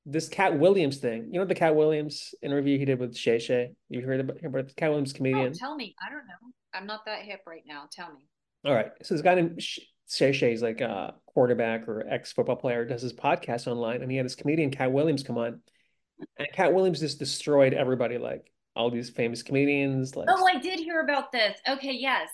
this 0.09 0.29
Katt 0.29 0.57
Williams 0.57 0.97
thing. 0.97 1.29
You 1.31 1.39
know 1.39 1.45
the 1.45 1.53
Katt 1.53 1.75
Williams 1.75 2.33
interview 2.41 2.79
he 2.79 2.85
did 2.85 2.99
with 2.99 3.15
Shay 3.15 3.39
Shay? 3.39 3.71
You 3.89 4.01
heard 4.01 4.21
about, 4.21 4.43
about 4.43 4.67
the 4.69 4.73
Katt 4.73 4.89
Williams 4.89 5.13
Oh, 5.13 5.17
comedian? 5.17 5.53
tell 5.53 5.75
me. 5.75 5.95
I 6.03 6.09
don't 6.09 6.25
know. 6.25 6.53
I'm 6.73 6.87
not 6.87 7.05
that 7.05 7.23
hip 7.23 7.41
right 7.45 7.63
now. 7.67 7.83
Tell 7.91 8.07
me. 8.13 8.25
All 8.65 8.73
right. 8.73 8.91
So 9.03 9.13
this 9.13 9.21
guy 9.21 9.35
named 9.35 9.61
Shay 10.09 10.31
Shay's 10.31 10.61
like 10.63 10.79
a 10.79 11.13
quarterback 11.25 11.87
or 11.89 12.07
ex 12.09 12.31
football 12.31 12.55
player, 12.55 12.85
does 12.85 13.01
his 13.01 13.13
podcast 13.13 13.67
online, 13.67 14.01
and 14.01 14.09
he 14.09 14.15
had 14.17 14.25
this 14.25 14.35
comedian 14.35 14.71
Katt 14.71 14.91
Williams 14.93 15.23
come 15.23 15.37
on, 15.37 15.61
and 16.39 16.47
Katt 16.53 16.73
Williams 16.73 17.01
just 17.01 17.19
destroyed 17.19 17.73
everybody, 17.73 18.17
like 18.17 18.49
all 18.75 18.89
these 18.89 19.09
famous 19.09 19.43
comedians. 19.43 20.15
Like, 20.15 20.29
oh, 20.31 20.47
I 20.47 20.59
did 20.59 20.79
hear 20.79 21.01
about 21.01 21.31
this. 21.33 21.59
Okay, 21.67 21.93
yes. 21.93 22.29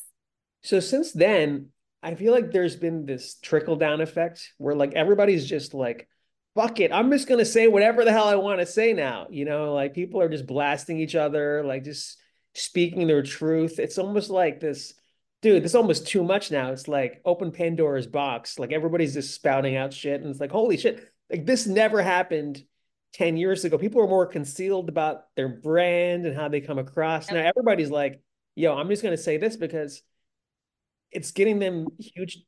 So 0.62 0.80
since 0.80 1.12
then, 1.12 1.70
I 2.04 2.16
feel 2.16 2.34
like 2.34 2.52
there's 2.52 2.76
been 2.76 3.06
this 3.06 3.40
trickle 3.42 3.78
down 3.78 4.00
effect 4.02 4.54
where 4.58 4.76
like 4.76 4.94
everybody's 4.94 5.46
just 5.46 5.74
like, 5.74 6.08
fuck 6.56 6.80
it, 6.80 6.92
I'm 6.92 7.12
just 7.12 7.28
gonna 7.28 7.46
say 7.46 7.68
whatever 7.68 8.06
the 8.06 8.12
hell 8.12 8.28
I 8.28 8.36
want 8.36 8.60
to 8.60 8.66
say 8.66 8.94
now. 8.94 9.28
You 9.30 9.46
know, 9.46 9.74
like 9.74 9.94
people 9.94 10.22
are 10.22 10.30
just 10.30 10.48
blasting 10.48 11.00
each 11.00 11.16
other, 11.16 11.64
like 11.64 11.84
just 11.84 12.20
speaking 12.56 13.08
their 13.08 13.24
truth. 13.24 13.80
It's 13.80 13.98
almost 13.98 14.30
like 14.30 14.60
this, 14.60 14.94
dude, 15.42 15.64
this 15.64 15.76
almost 15.76 16.08
too 16.08 16.24
much 16.24 16.52
now. 16.52 16.72
It's 16.72 16.88
like 16.88 17.22
open 17.26 17.52
Pandora's 17.52 18.08
box. 18.08 18.60
Like 18.60 18.72
everybody's 18.72 19.14
just 19.14 19.34
spouting 19.34 19.76
out 19.76 19.94
shit, 19.94 20.22
and 20.22 20.30
it's 20.30 20.40
like, 20.40 20.52
holy 20.52 20.78
shit, 20.78 21.04
like 21.30 21.46
this 21.46 21.66
never 21.68 22.02
happened 22.02 22.64
10 23.14 23.38
years 23.38 23.66
ago. 23.66 23.78
People 23.78 24.02
were 24.02 24.08
more 24.08 24.26
concealed 24.26 24.90
about 24.90 25.36
their 25.36 25.50
brand 25.50 26.26
and 26.26 26.36
how 26.36 26.50
they 26.50 26.62
come 26.62 26.80
across. 26.80 27.32
Now 27.32 27.40
everybody's 27.40 27.92
like, 27.92 28.22
yo, 28.56 28.76
I'm 28.76 28.90
just 28.90 29.04
gonna 29.04 29.18
say 29.18 29.38
this 29.38 29.56
because 29.56 30.02
it's 31.12 31.32
getting 31.32 31.60
them 31.60 31.88
huge 32.00 32.44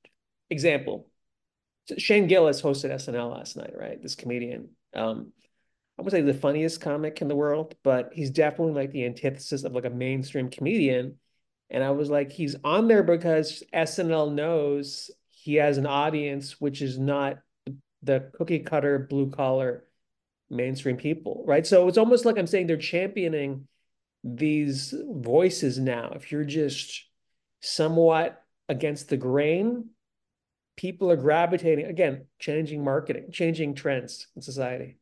example. 0.49 1.09
Shane 1.97 2.27
Gillis 2.27 2.61
hosted 2.61 2.91
SNL 2.91 3.31
last 3.31 3.57
night, 3.57 3.73
right? 3.75 4.01
This 4.01 4.15
comedian. 4.15 4.69
Um, 4.93 5.31
I 5.97 6.01
would 6.01 6.11
say 6.11 6.21
the 6.21 6.33
funniest 6.33 6.81
comic 6.81 7.21
in 7.21 7.27
the 7.27 7.35
world, 7.35 7.75
but 7.83 8.11
he's 8.13 8.31
definitely 8.31 8.73
like 8.73 8.91
the 8.91 9.05
antithesis 9.05 9.63
of 9.63 9.73
like 9.73 9.85
a 9.85 9.89
mainstream 9.89 10.49
comedian. 10.49 11.15
And 11.69 11.83
I 11.83 11.91
was 11.91 12.09
like, 12.09 12.31
he's 12.31 12.55
on 12.63 12.87
there 12.87 13.03
because 13.03 13.63
SNL 13.73 14.33
knows 14.33 15.09
he 15.29 15.55
has 15.55 15.77
an 15.77 15.85
audience 15.85 16.59
which 16.59 16.81
is 16.81 16.97
not 16.97 17.37
the 18.03 18.29
cookie 18.33 18.59
cutter 18.59 18.99
blue 18.99 19.29
collar 19.29 19.85
mainstream 20.49 20.97
people, 20.97 21.43
right? 21.47 21.65
So 21.65 21.87
it's 21.87 21.97
almost 21.97 22.25
like 22.25 22.37
I'm 22.37 22.47
saying 22.47 22.67
they're 22.67 22.77
championing 22.77 23.67
these 24.23 24.93
voices 25.07 25.79
now. 25.79 26.11
If 26.15 26.31
you're 26.31 26.43
just 26.43 27.05
somewhat 27.61 28.41
against 28.67 29.09
the 29.09 29.17
grain, 29.17 29.89
people 30.77 31.09
are 31.09 31.15
gravitating 31.15 31.85
again, 31.85 32.25
changing 32.39 32.83
marketing, 32.83 33.31
changing 33.31 33.75
trends 33.75 34.27
in 34.35 34.41
society. 34.41 34.97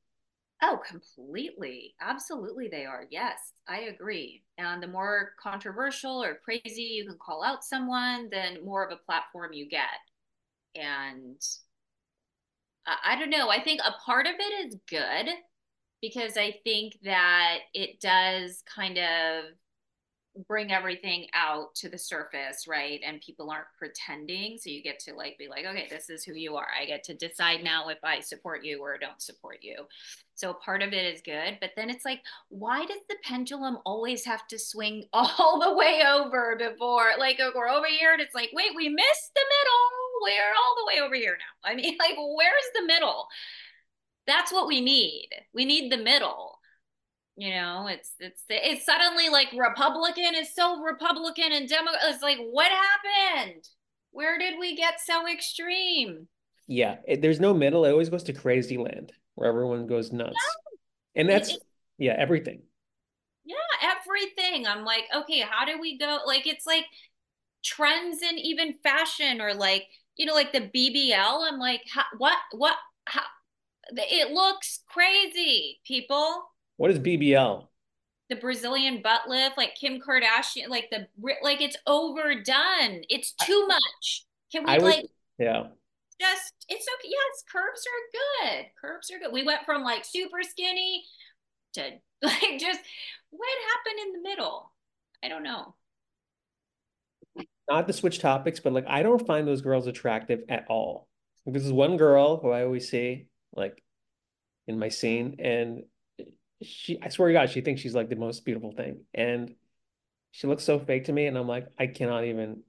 Oh, 0.62 0.80
completely. 0.88 1.94
Absolutely, 2.00 2.70
they 2.70 2.86
are. 2.86 3.06
Yes, 3.10 3.52
I 3.68 3.82
agree. 3.82 4.44
And 4.58 4.82
the 4.82 4.88
more 4.88 5.32
controversial 5.42 6.24
or 6.24 6.40
crazy 6.46 6.84
you 6.84 7.06
can 7.06 7.18
call 7.18 7.44
out 7.44 7.66
someone, 7.66 8.30
then 8.32 8.64
more 8.64 8.86
of 8.86 8.92
a 8.92 9.06
platform 9.06 9.52
you 9.52 9.68
get. 9.68 9.90
And 10.76 11.42
I, 12.86 13.18
don't 13.20 13.30
know. 13.30 13.50
I 13.50 13.62
think 13.62 13.82
a 13.82 13.94
part 14.06 14.26
of 14.26 14.34
it 14.40 14.68
is 14.68 14.78
good 14.90 15.30
because 16.02 16.38
I 16.38 16.56
think 16.64 16.98
that 17.04 17.60
it 17.74 18.00
does 18.00 18.64
kind 18.74 18.98
of 18.98 19.46
bring 20.48 20.72
everything 20.72 21.28
out 21.34 21.76
to 21.76 21.90
the 21.90 21.98
surface, 21.98 22.68
right? 22.68 23.00
And 23.06 23.22
people 23.22 23.52
aren't 23.52 23.68
pretending. 23.78 24.58
So 24.58 24.70
you 24.70 24.82
get 24.82 25.00
to 25.02 25.14
like 25.14 25.38
be 25.38 25.48
like, 25.48 25.66
okay, 25.66 25.88
this 25.90 26.10
is 26.10 26.24
who 26.24 26.34
you 26.34 26.56
are. 26.56 26.68
I 26.80 26.86
get 26.86 27.04
to 27.06 27.14
decide 27.14 27.64
now 27.64 27.90
if 27.90 28.00
I 28.04 28.20
support 28.20 28.64
you 28.64 28.82
or 28.82 28.98
don't 28.98 29.22
support 29.22 29.60
you. 29.62 29.86
So 30.36 30.54
part 30.54 30.82
of 30.82 30.92
it 30.92 31.14
is 31.14 31.22
good. 31.22 31.58
But 31.62 31.72
then 31.76 31.90
it's 31.90 32.06
like, 32.06 32.22
why 32.50 32.86
does 32.86 33.02
the 33.08 33.18
pendulum 33.24 33.78
always 33.86 34.26
have 34.26 34.48
to 34.48 34.58
swing 34.58 35.06
all 35.14 35.60
the 35.60 35.76
way 35.76 36.02
over 36.08 36.56
before 36.58 37.12
like 37.20 37.40
we're 37.54 37.70
over 37.70 37.88
here 37.88 38.14
and 38.14 38.22
it's 38.22 38.36
like, 38.36 38.50
wait, 38.54 38.72
we 38.76 38.90
missed 38.90 39.32
the 39.36 39.42
middle. 39.42 39.90
We're 40.24 40.54
all 40.56 40.76
the 40.78 40.88
way 40.88 41.06
over 41.06 41.16
here 41.16 41.38
now. 41.38 41.70
I 41.70 41.76
mean, 41.76 41.98
like, 42.00 42.16
where's 42.18 42.70
the 42.76 42.86
middle? 42.86 43.28
That's 44.26 44.52
what 44.52 44.68
we 44.68 44.82
need. 44.82 45.28
We 45.54 45.66
need 45.66 45.92
the 45.92 45.98
middle 45.98 46.60
you 47.36 47.50
know 47.50 47.88
it's 47.88 48.12
it's 48.20 48.44
it's 48.50 48.86
suddenly 48.86 49.30
like 49.30 49.48
republican 49.56 50.36
is 50.36 50.54
so 50.54 50.82
republican 50.82 51.52
and 51.52 51.68
democrat 51.68 52.02
it's 52.06 52.22
like 52.22 52.38
what 52.38 52.72
happened? 52.72 53.68
Where 54.12 54.38
did 54.38 54.60
we 54.60 54.76
get 54.76 55.02
so 55.04 55.28
extreme? 55.28 56.28
Yeah 56.68 56.98
it, 57.08 57.22
there's 57.22 57.40
no 57.40 57.54
middle. 57.54 57.86
It 57.86 57.92
always 57.92 58.10
goes 58.10 58.24
to 58.24 58.34
crazy 58.34 58.78
land 58.78 59.12
where 59.36 59.50
everyone 59.50 59.88
goes 59.88 60.12
nuts. 60.12 60.36
Yeah. 60.36 61.22
and 61.22 61.30
that's 61.30 61.50
it, 61.50 61.64
yeah 61.98 62.16
everything. 62.18 62.62
Yeah 63.44 63.56
everything. 63.82 64.68
I'm 64.68 64.86
like 64.86 65.06
okay 65.16 65.40
how 65.40 65.66
do 65.66 65.82
we 65.82 65.98
go 65.98 66.20
like 66.28 66.46
it's 66.46 66.68
like 66.68 66.86
trends 67.64 68.22
in 68.22 68.38
even 68.38 68.76
fashion 68.84 69.42
or 69.42 69.54
like 69.54 69.88
you 70.16 70.26
know 70.26 70.34
like 70.34 70.52
the 70.52 70.60
bbl 70.60 71.50
i'm 71.50 71.58
like 71.60 71.82
how, 71.90 72.04
what 72.18 72.38
what 72.52 72.76
how, 73.06 73.24
it 73.92 74.32
looks 74.32 74.82
crazy 74.88 75.80
people 75.86 76.44
what 76.78 76.92
is 76.92 77.00
BBL? 77.00 77.68
The 78.30 78.36
Brazilian 78.36 79.02
butt 79.02 79.22
lift, 79.28 79.58
like 79.58 79.76
Kim 79.76 80.00
Kardashian, 80.00 80.70
like 80.70 80.90
the 80.90 81.08
like 81.42 81.62
it's 81.62 81.78
overdone. 81.86 83.04
It's 83.10 83.34
too 83.34 83.68
much. 83.68 84.26
Can 84.52 84.64
we 84.64 84.72
I 84.72 84.78
like? 84.78 85.06
yeah. 85.38 85.64
Just 86.20 86.54
it's 86.70 86.86
okay. 87.00 87.10
Yes, 87.10 87.44
curves 87.52 87.86
are 87.86 88.48
good. 88.52 88.66
Curves 88.80 89.12
are 89.12 89.20
good. 89.20 89.34
We 89.34 89.44
went 89.44 89.66
from 89.66 89.84
like 89.84 90.06
super 90.06 90.42
skinny 90.42 91.04
to 91.74 91.82
like 92.22 92.60
just 92.60 92.80
what 93.30 93.50
happened 93.76 94.08
in 94.08 94.14
the 94.14 94.30
middle? 94.30 94.72
I 95.24 95.28
don't 95.28 95.44
know. 95.44 95.76
Not 97.70 97.88
to 97.88 97.94
switch 97.94 98.20
topics, 98.20 98.60
but 98.60 98.74
like 98.74 98.86
I 98.88 99.04
don't 99.04 99.26
find 99.26 99.48
those 99.48 99.62
girls 99.62 99.88
attractive 99.88 100.42
at 100.50 100.66
all. 100.70 101.08
This 101.46 101.66
is 101.66 101.74
one 101.74 101.98
girl 101.98 102.38
who 102.38 102.52
I 102.52 102.64
always 102.64 102.90
see 102.90 103.28
like 103.56 103.84
in 104.68 104.80
my 104.80 104.90
scene, 104.90 105.38
and 105.40 105.84
she 106.64 107.00
I 107.02 107.10
swear 107.10 107.30
to 107.30 107.34
God, 107.34 107.50
she 107.50 107.62
thinks 107.62 107.82
she's 107.82 107.96
like 107.96 108.10
the 108.10 108.16
most 108.16 108.46
beautiful 108.46 108.72
thing. 108.72 109.02
And 109.14 109.56
she 110.32 110.48
looks 110.48 110.64
so 110.64 110.80
fake 110.80 111.06
to 111.06 111.14
me. 111.14 111.28
And 111.28 111.38
I'm 111.38 111.48
like, 111.48 111.68
I 111.78 111.88
cannot 111.88 112.26
even 112.26 112.64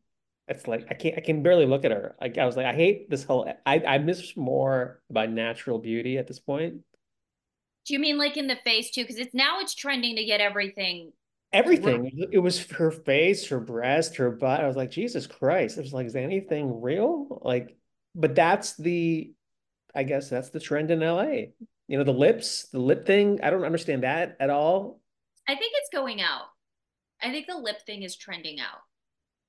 it's 0.47 0.69
like 0.69 0.87
I 0.91 0.95
can't 0.95 1.17
I 1.17 1.21
can 1.21 1.43
barely 1.43 1.67
look 1.67 1.85
at 1.85 1.91
her. 1.91 2.17
Like 2.21 2.39
I 2.39 2.47
was 2.47 2.57
like, 2.57 2.67
I 2.67 2.75
hate 2.75 3.11
this 3.11 3.25
whole 3.25 3.51
I, 3.65 3.83
I 3.87 3.99
miss 3.99 4.37
more 4.37 5.01
about 5.11 5.31
natural 5.31 5.79
beauty 5.79 6.19
at 6.19 6.27
this 6.27 6.41
point. 6.41 6.81
Do 7.87 7.93
you 7.95 7.99
mean 7.99 8.19
like 8.19 8.37
in 8.37 8.47
the 8.47 8.57
face 8.57 8.91
too? 8.91 9.03
Because 9.03 9.19
it's 9.19 9.35
now 9.35 9.61
it's 9.61 9.75
trending 9.75 10.17
to 10.17 10.25
get 10.25 10.41
everything 10.41 11.13
everything. 11.55 12.29
It 12.33 12.41
was 12.41 12.67
her 12.73 12.91
face, 12.91 13.49
her 13.49 13.61
breast, 13.61 14.17
her 14.17 14.31
butt. 14.31 14.61
I 14.61 14.67
was 14.67 14.77
like, 14.77 14.91
Jesus 14.91 15.27
Christ. 15.27 15.79
It 15.79 15.83
was 15.83 15.93
like, 15.93 16.07
is 16.07 16.17
anything 16.17 16.83
real? 16.83 17.41
Like, 17.43 17.77
but 18.15 18.35
that's 18.35 18.77
the 18.77 19.33
I 19.95 20.03
guess 20.03 20.29
that's 20.29 20.51
the 20.51 20.61
trend 20.61 20.91
in 20.91 21.01
LA. 21.01 21.53
You 21.89 21.99
know, 21.99 22.05
the 22.05 22.13
lips, 22.13 22.69
the 22.73 22.79
lip 22.79 23.07
thing. 23.07 23.41
I 23.43 23.51
don't 23.51 23.65
understand 23.65 24.05
that 24.05 24.37
at 24.41 24.51
all. 24.51 25.01
I 25.47 25.55
think 25.55 25.73
it's 25.77 25.91
going 25.93 26.21
out. 26.21 26.47
I 27.23 27.31
think 27.31 27.47
the 27.47 27.59
lip 27.59 27.85
thing 27.87 28.03
is 28.03 28.17
trending 28.17 28.61
out. 28.61 28.81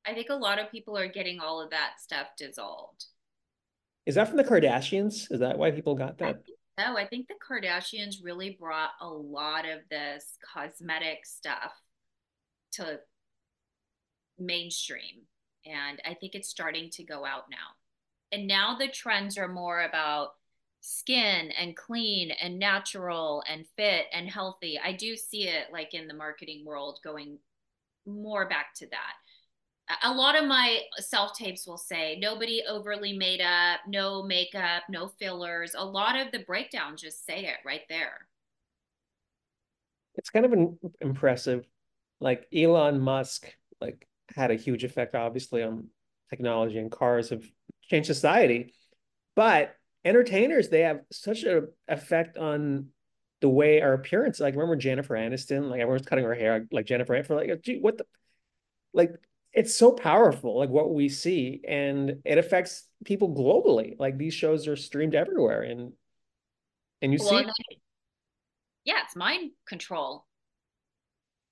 I 0.05 0.13
think 0.13 0.29
a 0.29 0.35
lot 0.35 0.59
of 0.59 0.71
people 0.71 0.97
are 0.97 1.07
getting 1.07 1.39
all 1.39 1.61
of 1.61 1.71
that 1.71 1.93
stuff 1.99 2.27
dissolved. 2.37 3.05
Is 4.05 4.15
that 4.15 4.27
from 4.27 4.37
the 4.37 4.43
Kardashians? 4.43 5.31
Is 5.31 5.39
that 5.39 5.57
why 5.57 5.71
people 5.71 5.95
got 5.95 6.17
that? 6.19 6.43
No, 6.77 6.97
I 6.97 7.07
think 7.07 7.27
the 7.27 7.35
Kardashians 7.35 8.17
really 8.21 8.57
brought 8.59 8.91
a 9.01 9.07
lot 9.07 9.65
of 9.65 9.79
this 9.89 10.37
cosmetic 10.53 11.25
stuff 11.25 11.71
to 12.73 12.99
mainstream. 14.37 15.23
And 15.65 16.01
I 16.05 16.13
think 16.13 16.35
it's 16.35 16.49
starting 16.49 16.89
to 16.91 17.03
go 17.03 17.25
out 17.25 17.45
now. 17.49 17.57
And 18.31 18.47
now 18.47 18.77
the 18.77 18.89
trends 18.89 19.37
are 19.37 19.47
more 19.47 19.81
about 19.81 20.31
skin 20.85 21.51
and 21.59 21.75
clean 21.75 22.29
and 22.29 22.59
natural 22.59 23.43
and 23.49 23.65
fit 23.75 24.05
and 24.13 24.29
healthy. 24.29 24.79
I 24.79 24.93
do 24.93 25.15
see 25.15 25.47
it 25.47 25.65
like 25.73 25.95
in 25.95 26.07
the 26.07 26.13
marketing 26.13 26.63
world 26.63 26.99
going 27.03 27.39
more 28.05 28.47
back 28.47 28.75
to 28.75 28.87
that. 28.91 29.99
A 30.03 30.13
lot 30.13 30.37
of 30.37 30.47
my 30.47 30.81
self 30.99 31.35
tapes 31.35 31.65
will 31.65 31.77
say 31.77 32.19
nobody 32.19 32.61
overly 32.69 33.17
made 33.17 33.41
up, 33.41 33.79
no 33.87 34.21
makeup, 34.21 34.83
no 34.87 35.07
fillers. 35.19 35.73
A 35.75 35.83
lot 35.83 36.19
of 36.19 36.31
the 36.31 36.39
breakdowns 36.45 37.01
just 37.01 37.25
say 37.25 37.45
it 37.45 37.57
right 37.65 37.83
there. 37.89 38.27
It's 40.15 40.29
kind 40.29 40.45
of 40.45 40.53
an 40.53 40.77
impressive. 41.01 41.65
Like 42.21 42.47
Elon 42.55 42.99
Musk, 42.99 43.51
like 43.81 44.07
had 44.35 44.51
a 44.51 44.55
huge 44.55 44.83
effect, 44.83 45.15
obviously, 45.15 45.63
on 45.63 45.87
technology 46.29 46.77
and 46.77 46.91
cars 46.91 47.29
have 47.29 47.43
changed 47.81 48.07
society. 48.07 48.73
But 49.35 49.75
entertainers 50.05 50.69
they 50.69 50.81
have 50.81 51.01
such 51.11 51.43
an 51.43 51.67
effect 51.87 52.37
on 52.37 52.87
the 53.41 53.49
way 53.49 53.81
our 53.81 53.93
appearance. 53.93 54.39
Like 54.39 54.53
remember 54.53 54.75
jennifer 54.75 55.15
aniston? 55.15 55.69
Like 55.69 55.81
everyone's 55.81 56.05
cutting 56.05 56.23
her 56.23 56.35
hair 56.35 56.65
like 56.71 56.85
jennifer 56.85 57.21
for 57.23 57.35
like 57.35 57.61
gee 57.61 57.79
what 57.79 57.97
the 57.97 58.05
like 58.93 59.11
it's 59.51 59.75
so 59.75 59.91
powerful 59.91 60.57
like 60.57 60.69
what 60.69 60.93
we 60.93 61.09
see 61.09 61.61
and 61.67 62.21
it 62.23 62.37
affects 62.37 62.87
people 63.03 63.33
globally. 63.33 63.95
Like 63.99 64.17
these 64.17 64.33
shows 64.33 64.67
are 64.67 64.75
streamed 64.75 65.15
everywhere 65.15 65.63
and 65.63 65.93
and 67.01 67.11
you 67.11 67.19
well, 67.19 67.43
see 67.43 67.49
yeah 68.85 69.01
it's 69.03 69.15
mind 69.15 69.51
control. 69.67 70.25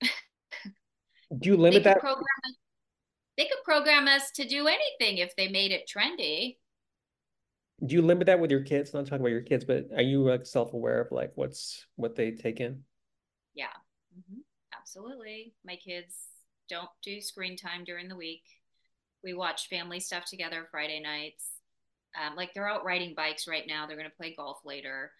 Do 0.00 1.50
you 1.50 1.56
limit 1.56 1.82
they 1.82 1.90
that? 1.90 2.00
program 2.00 2.24
they 3.36 3.44
could 3.44 3.64
program 3.64 4.06
us 4.06 4.30
to 4.32 4.46
do 4.46 4.68
anything 4.68 5.18
if 5.18 5.34
they 5.36 5.48
made 5.48 5.72
it 5.72 5.90
trendy. 5.92 6.56
Do 7.84 7.94
you 7.94 8.02
limit 8.02 8.26
that 8.26 8.40
with 8.40 8.50
your 8.50 8.62
kids? 8.62 8.94
Not 8.94 9.06
talking 9.06 9.20
about 9.20 9.30
your 9.30 9.42
kids, 9.42 9.64
but 9.64 9.88
are 9.94 10.02
you 10.02 10.22
like 10.22 10.46
self-aware 10.46 11.00
of 11.00 11.12
like 11.12 11.32
what's 11.34 11.86
what 11.96 12.14
they 12.14 12.30
take 12.30 12.60
in? 12.60 12.84
Yeah, 13.54 13.66
mm-hmm. 14.16 14.40
absolutely. 14.78 15.54
My 15.64 15.76
kids 15.76 16.16
don't 16.68 16.88
do 17.02 17.20
screen 17.20 17.56
time 17.56 17.84
during 17.84 18.08
the 18.08 18.16
week. 18.16 18.44
We 19.22 19.34
watch 19.34 19.68
family 19.68 20.00
stuff 20.00 20.24
together 20.24 20.68
Friday 20.70 21.00
nights. 21.00 21.48
Um, 22.14 22.36
like 22.36 22.54
they're 22.54 22.68
out 22.68 22.84
riding 22.84 23.14
bikes 23.14 23.48
right 23.48 23.64
now. 23.66 23.86
They're 23.86 23.96
going 23.96 24.08
to 24.08 24.16
play 24.16 24.34
golf 24.36 24.58
later. 24.64 25.10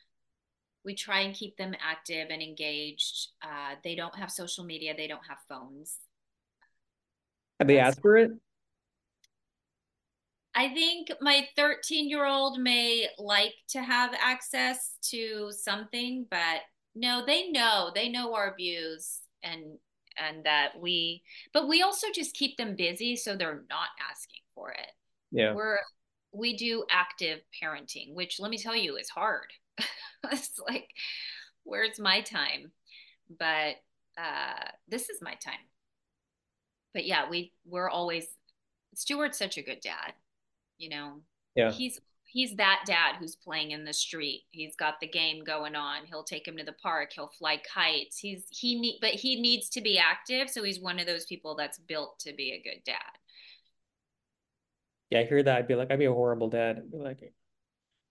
We 0.85 0.95
try 0.95 1.21
and 1.21 1.35
keep 1.35 1.57
them 1.57 1.75
active 1.85 2.29
and 2.31 2.43
engaged. 2.43 3.29
Uh, 3.43 3.75
they 3.83 3.95
don't 3.95 4.17
have 4.17 4.31
social 4.31 4.65
media. 4.65 4.95
They 4.97 5.09
don't 5.09 5.27
have 5.29 5.39
phones. 5.49 5.97
Have 7.59 7.69
they 7.69 7.79
asked 7.79 8.01
for 8.01 8.17
it? 8.17 8.31
I 10.55 10.69
think 10.69 11.11
my 11.21 11.49
13 11.57 12.09
year 12.09 12.27
old 12.27 12.61
may 12.61 13.09
like 13.19 13.55
to 13.71 13.83
have 13.83 14.15
access 14.21 14.97
to 15.11 15.51
something, 15.51 16.27
but 16.31 16.61
no, 16.95 17.25
they 17.27 17.51
know, 17.51 17.91
they 17.95 18.09
know 18.09 18.35
our 18.35 18.55
views 18.57 19.21
and, 19.43 19.79
and 20.17 20.45
that 20.45 20.81
we, 20.81 21.23
but 21.53 21.69
we 21.69 21.83
also 21.83 22.07
just 22.15 22.37
keep 22.37 22.57
them 22.57 22.77
busy 22.77 23.17
so 23.17 23.35
they're 23.37 23.65
not 23.69 23.89
asking 24.11 24.43
for 24.55 24.71
it. 24.71 24.93
Yeah. 25.33 25.55
We're, 25.55 25.79
we 26.33 26.57
do 26.57 26.85
active 26.89 27.41
parenting, 27.61 28.15
which 28.15 28.39
let 28.39 28.51
me 28.51 28.59
tell 28.59 28.77
you 28.77 28.97
is 28.97 29.09
hard. 29.09 29.53
it's 30.31 30.61
like, 30.69 30.89
where's 31.65 31.99
my 31.99 32.21
time? 32.21 32.71
But 33.39 33.77
uh, 34.17 34.69
this 34.89 35.11
is 35.11 35.21
my 35.21 35.35
time. 35.35 35.55
But 36.93 37.07
yeah, 37.07 37.29
we 37.29 37.53
we're 37.67 37.89
always 37.89 38.27
Stuart's 38.95 39.39
such 39.39 39.59
a 39.59 39.63
good 39.63 39.81
dad 39.81 40.13
you 40.79 40.89
know 40.89 41.21
yeah. 41.55 41.71
he's 41.71 42.01
he's 42.35 42.57
that 42.57 42.83
dad 42.85 43.15
who's 43.19 43.37
playing 43.37 43.71
in 43.71 43.85
the 43.85 43.93
street. 43.93 44.43
He's 44.51 44.75
got 44.75 44.95
the 45.01 45.07
game 45.07 45.45
going 45.45 45.77
on. 45.77 46.05
He'll 46.05 46.25
take 46.25 46.47
him 46.47 46.57
to 46.57 46.65
the 46.65 46.73
park. 46.73 47.13
He'll 47.15 47.31
fly 47.39 47.63
kites. 47.73 48.19
He's 48.19 48.45
he 48.51 48.79
need 48.79 48.99
but 49.01 49.11
he 49.11 49.41
needs 49.41 49.69
to 49.71 49.81
be 49.81 49.99
active. 49.99 50.51
So 50.51 50.65
he's 50.65 50.81
one 50.81 50.99
of 50.99 51.07
those 51.07 51.27
people 51.27 51.55
that's 51.55 51.79
built 51.79 52.19
to 52.21 52.35
be 52.35 52.53
a 52.53 52.63
good 52.69 52.83
dad. 52.85 52.97
Yeah 55.11 55.21
i 55.21 55.25
hear 55.25 55.43
that. 55.43 55.59
I'd 55.59 55.69
be 55.69 55.77
like 55.77 55.93
i'd 55.93 55.99
be 55.99 56.07
a 56.07 56.13
horrible 56.13 56.51
dad. 56.51 56.79
I'd 56.79 56.91
be 56.91 56.99
like 56.99 57.21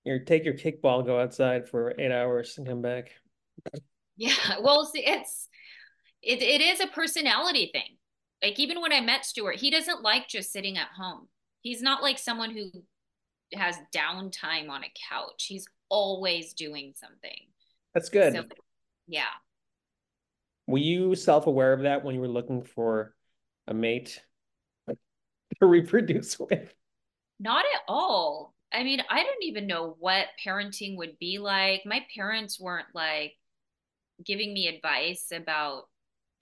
you 0.05 0.23
take 0.23 0.45
your 0.45 0.55
kickball 0.55 1.05
go 1.05 1.19
outside 1.19 1.67
for 1.67 1.93
eight 1.99 2.11
hours 2.11 2.57
and 2.57 2.67
come 2.67 2.81
back. 2.81 3.11
Yeah 4.15 4.35
well 4.61 4.85
see, 4.85 5.03
it's 5.03 5.49
it, 6.21 6.43
it 6.43 6.61
is 6.61 6.79
a 6.79 6.85
personality 6.85 7.71
thing. 7.73 7.97
Like 8.43 8.59
even 8.59 8.79
when 8.79 8.93
i 8.93 9.01
met 9.01 9.25
stuart 9.25 9.55
he 9.55 9.71
doesn't 9.71 10.03
like 10.03 10.27
just 10.27 10.51
sitting 10.51 10.77
at 10.77 10.89
home 10.95 11.27
He's 11.63 11.81
not 11.81 12.03
like 12.03 12.19
someone 12.19 12.51
who 12.51 12.69
has 13.57 13.75
downtime 13.95 14.69
on 14.69 14.83
a 14.83 14.91
couch. 15.09 15.45
He's 15.47 15.65
always 15.89 16.53
doing 16.53 16.93
something. 16.95 17.39
That's 17.93 18.09
good. 18.09 18.33
So, 18.33 18.43
yeah. 19.07 19.23
Were 20.67 20.77
you 20.77 21.15
self 21.15 21.47
aware 21.47 21.73
of 21.73 21.81
that 21.81 22.03
when 22.03 22.15
you 22.15 22.21
were 22.21 22.27
looking 22.27 22.63
for 22.63 23.15
a 23.67 23.73
mate 23.73 24.21
to 24.87 25.65
reproduce 25.65 26.37
with? 26.37 26.73
Not 27.39 27.65
at 27.73 27.81
all. 27.87 28.53
I 28.71 28.83
mean, 28.83 29.01
I 29.09 29.23
don't 29.23 29.43
even 29.43 29.67
know 29.67 29.95
what 29.99 30.25
parenting 30.45 30.97
would 30.97 31.17
be 31.19 31.37
like. 31.37 31.83
My 31.85 32.05
parents 32.15 32.59
weren't 32.59 32.87
like 32.93 33.33
giving 34.25 34.53
me 34.53 34.67
advice 34.67 35.27
about 35.31 35.83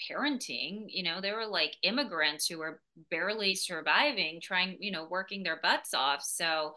parenting 0.09 0.85
you 0.87 1.03
know 1.03 1.21
they 1.21 1.31
were 1.31 1.45
like 1.45 1.75
immigrants 1.83 2.47
who 2.47 2.57
were 2.57 2.81
barely 3.09 3.55
surviving 3.55 4.39
trying 4.41 4.77
you 4.79 4.91
know 4.91 5.07
working 5.09 5.43
their 5.43 5.59
butts 5.61 5.93
off. 5.93 6.23
So 6.23 6.75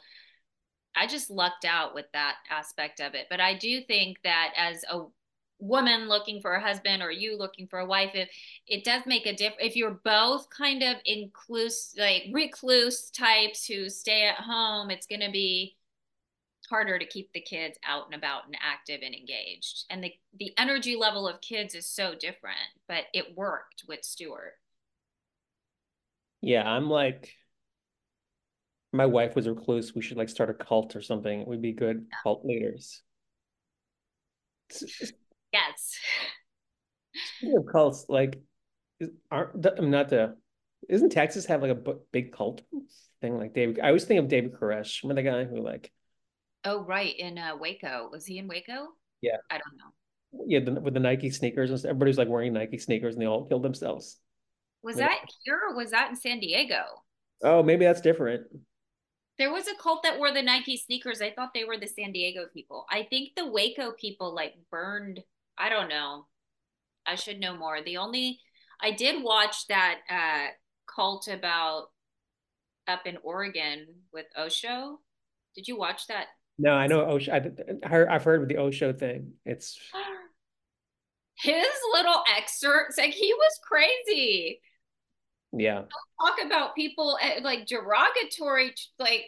i 0.97 1.07
just 1.07 1.31
lucked 1.31 1.65
out 1.65 1.95
with 1.95 2.07
that 2.13 2.37
aspect 2.51 3.01
of 3.01 3.15
it. 3.15 3.27
But 3.31 3.41
i 3.41 3.57
do 3.57 3.81
think 3.83 4.19
that 4.25 4.53
as 4.57 4.85
a 4.91 5.05
woman 5.61 6.09
looking 6.09 6.41
for 6.41 6.55
a 6.55 6.61
husband 6.61 7.03
or 7.03 7.11
you 7.11 7.39
looking 7.39 7.67
for 7.69 7.79
a 7.79 7.87
wife 7.87 8.11
if 8.15 8.29
it 8.67 8.85
does 8.85 9.03
make 9.07 9.25
a 9.25 9.35
difference 9.35 9.63
if 9.63 9.77
you're 9.77 10.01
both 10.05 10.49
kind 10.51 10.83
of 10.83 10.97
inclusive 11.07 11.99
like 11.99 12.25
recluse 12.33 13.11
types 13.11 13.65
who 13.65 13.89
stay 13.89 14.27
at 14.27 14.35
home 14.35 14.91
it's 14.91 15.07
going 15.07 15.21
to 15.21 15.31
be 15.31 15.77
harder 16.67 16.99
to 16.99 17.07
keep 17.07 17.33
the 17.33 17.41
kids 17.41 17.79
out 17.87 18.07
and 18.07 18.15
about 18.15 18.47
and 18.47 18.57
active 18.63 19.01
and 19.05 19.15
engaged. 19.15 19.85
And 19.91 20.03
the, 20.03 20.13
the 20.39 20.53
energy 20.59 20.97
level 20.97 21.29
of 21.29 21.41
kids 21.41 21.75
is 21.75 21.87
so 21.87 22.15
different, 22.19 22.59
but 22.89 23.05
it 23.13 23.37
worked 23.37 23.85
with 23.89 24.05
Stuart. 24.05 24.55
Yeah, 26.41 26.69
I'm 26.69 26.91
like, 26.91 27.33
my 28.93 29.07
wife 29.07 29.35
was 29.35 29.49
recluse. 29.49 29.95
We 29.95 30.03
should 30.03 30.17
like 30.17 30.29
start 30.29 30.51
a 30.51 30.55
cult 30.55 30.95
or 30.95 31.03
something. 31.03 31.45
We'd 31.47 31.63
be 31.63 31.73
good 31.73 32.07
yeah. 32.09 32.17
cult 32.23 32.45
leaders. 32.45 33.03
Yes. 35.53 35.99
Speaking 37.39 37.57
of 37.59 37.67
cults, 37.71 38.07
like, 38.09 38.41
aren't 39.31 39.67
I'm 39.79 39.91
not 39.91 40.09
the 40.09 40.37
isn't 40.89 41.11
Texas 41.11 41.47
have 41.47 41.63
like 41.63 41.71
a 41.71 41.95
big 42.13 42.33
cult 42.33 42.63
thing 43.21 43.39
like 43.39 43.55
David? 43.55 43.81
I 43.81 43.89
always 43.89 44.05
think 44.05 44.21
of 44.21 44.29
David 44.29 44.53
Koresh, 44.53 45.03
remember 45.03 45.23
the 45.23 45.31
guy 45.31 45.45
who 45.45 45.63
like 45.63 45.91
Oh, 46.65 46.85
right. 46.85 47.15
In 47.19 47.39
uh, 47.39 47.57
Waco. 47.59 48.09
Was 48.11 48.27
he 48.27 48.39
in 48.39 48.49
Waco? 48.49 48.89
Yeah. 49.21 49.37
I 49.51 49.55
don't 49.55 49.77
know. 49.77 50.45
Yeah, 50.47 50.61
the, 50.61 50.81
with 50.81 50.95
the 50.95 51.01
Nike 51.01 51.31
sneakers 51.31 51.71
and 51.71 51.85
everybody's 51.85 52.19
like 52.19 52.29
wearing 52.29 52.53
Nike 52.53 52.79
sneakers 52.79 53.15
and 53.15 53.23
they 53.23 53.27
all 53.27 53.47
killed 53.47 53.63
themselves. 53.63 54.19
Was 54.83 54.97
that 54.97 55.21
here 55.45 55.61
or 55.69 55.77
was 55.77 55.93
that 55.93 56.11
in 56.11 56.17
San 56.17 56.41
Diego? 56.41 56.83
Oh, 57.43 57.63
maybe 57.63 57.85
that's 57.85 58.01
different. 58.01 58.43
There 59.39 59.53
was 59.53 59.67
a 59.67 59.75
cult 59.81 60.03
that 60.03 60.19
wore 60.19 60.33
the 60.33 60.43
Nike 60.43 60.77
sneakers. 60.77 61.23
I 61.23 61.31
thought 61.31 61.51
they 61.55 61.65
were 61.65 61.79
the 61.79 61.87
San 61.87 62.13
Diego 62.13 62.47
people. 62.53 62.85
I 62.91 63.07
think 63.09 63.31
the 63.35 63.51
Waco 63.51 63.93
people 63.93 64.35
like 64.35 64.55
burned. 64.71 65.21
I 65.57 65.69
don't 65.69 65.89
know. 65.89 66.27
I 67.07 67.15
should 67.15 67.41
know 67.41 67.57
more. 67.57 67.83
The 67.83 67.97
only 67.97 68.41
I 68.81 68.91
did 68.91 69.23
watch 69.23 69.67
that 69.69 70.01
uh 70.11 70.49
cult 70.95 71.29
about 71.29 71.87
up 72.87 73.07
in 73.07 73.17
Oregon 73.23 73.87
with 74.13 74.27
Osho. 74.37 75.01
Did 75.55 75.69
you 75.69 75.79
watch 75.79 76.07
that 76.09 76.27
no, 76.59 76.73
I 76.73 76.87
know 76.87 77.05
Osho. 77.11 77.33
I, 77.33 78.15
I've 78.15 78.25
heard 78.25 78.43
of 78.43 78.49
the 78.49 78.59
Osho 78.59 78.93
thing. 78.93 79.33
It's 79.45 79.79
his 81.37 81.67
little 81.93 82.23
excerpts. 82.37 82.99
Like 82.99 83.13
he 83.13 83.33
was 83.35 83.61
crazy. 83.67 84.61
Yeah. 85.53 85.83
Talk 86.21 86.37
about 86.45 86.75
people 86.75 87.19
eh, 87.21 87.41
like 87.43 87.67
derogatory. 87.67 88.75
Like 88.99 89.25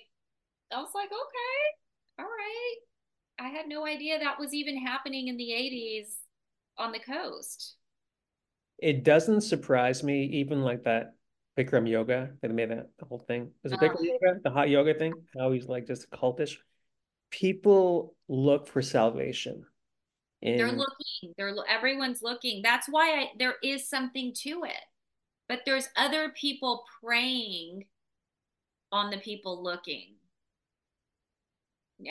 I 0.72 0.78
was 0.78 0.90
like, 0.94 1.08
okay, 1.08 2.20
all 2.20 2.26
right. 2.26 2.76
I 3.38 3.48
had 3.48 3.68
no 3.68 3.86
idea 3.86 4.18
that 4.18 4.38
was 4.38 4.54
even 4.54 4.78
happening 4.78 5.28
in 5.28 5.36
the 5.36 5.50
'80s 5.50 6.06
on 6.78 6.92
the 6.92 7.00
coast. 7.00 7.76
It 8.78 9.04
doesn't 9.04 9.40
surprise 9.40 10.02
me, 10.02 10.24
even 10.24 10.62
like 10.62 10.84
that 10.84 11.14
Bikram 11.58 11.88
yoga 11.88 12.30
that 12.42 12.50
made 12.50 12.70
that 12.70 12.90
the 12.98 13.04
whole 13.06 13.18
thing. 13.18 13.50
Was 13.62 13.72
it 13.72 13.80
Bikram 13.80 13.96
uh, 13.96 14.02
yoga, 14.02 14.40
the 14.44 14.50
hot 14.50 14.68
yoga 14.68 14.94
thing? 14.94 15.12
How 15.38 15.50
he's 15.52 15.66
like 15.66 15.86
just 15.86 16.10
cultish 16.10 16.56
people 17.30 18.14
look 18.28 18.66
for 18.66 18.82
salvation. 18.82 19.64
In... 20.42 20.56
They're 20.56 20.72
looking. 20.72 21.34
They're 21.36 21.54
everyone's 21.68 22.22
looking. 22.22 22.62
That's 22.62 22.88
why 22.88 23.20
I, 23.20 23.30
there 23.38 23.54
is 23.62 23.88
something 23.88 24.32
to 24.42 24.64
it. 24.64 24.84
But 25.48 25.60
there's 25.64 25.88
other 25.96 26.30
people 26.30 26.84
praying 27.02 27.84
on 28.92 29.10
the 29.10 29.18
people 29.18 29.62
looking. 29.62 30.14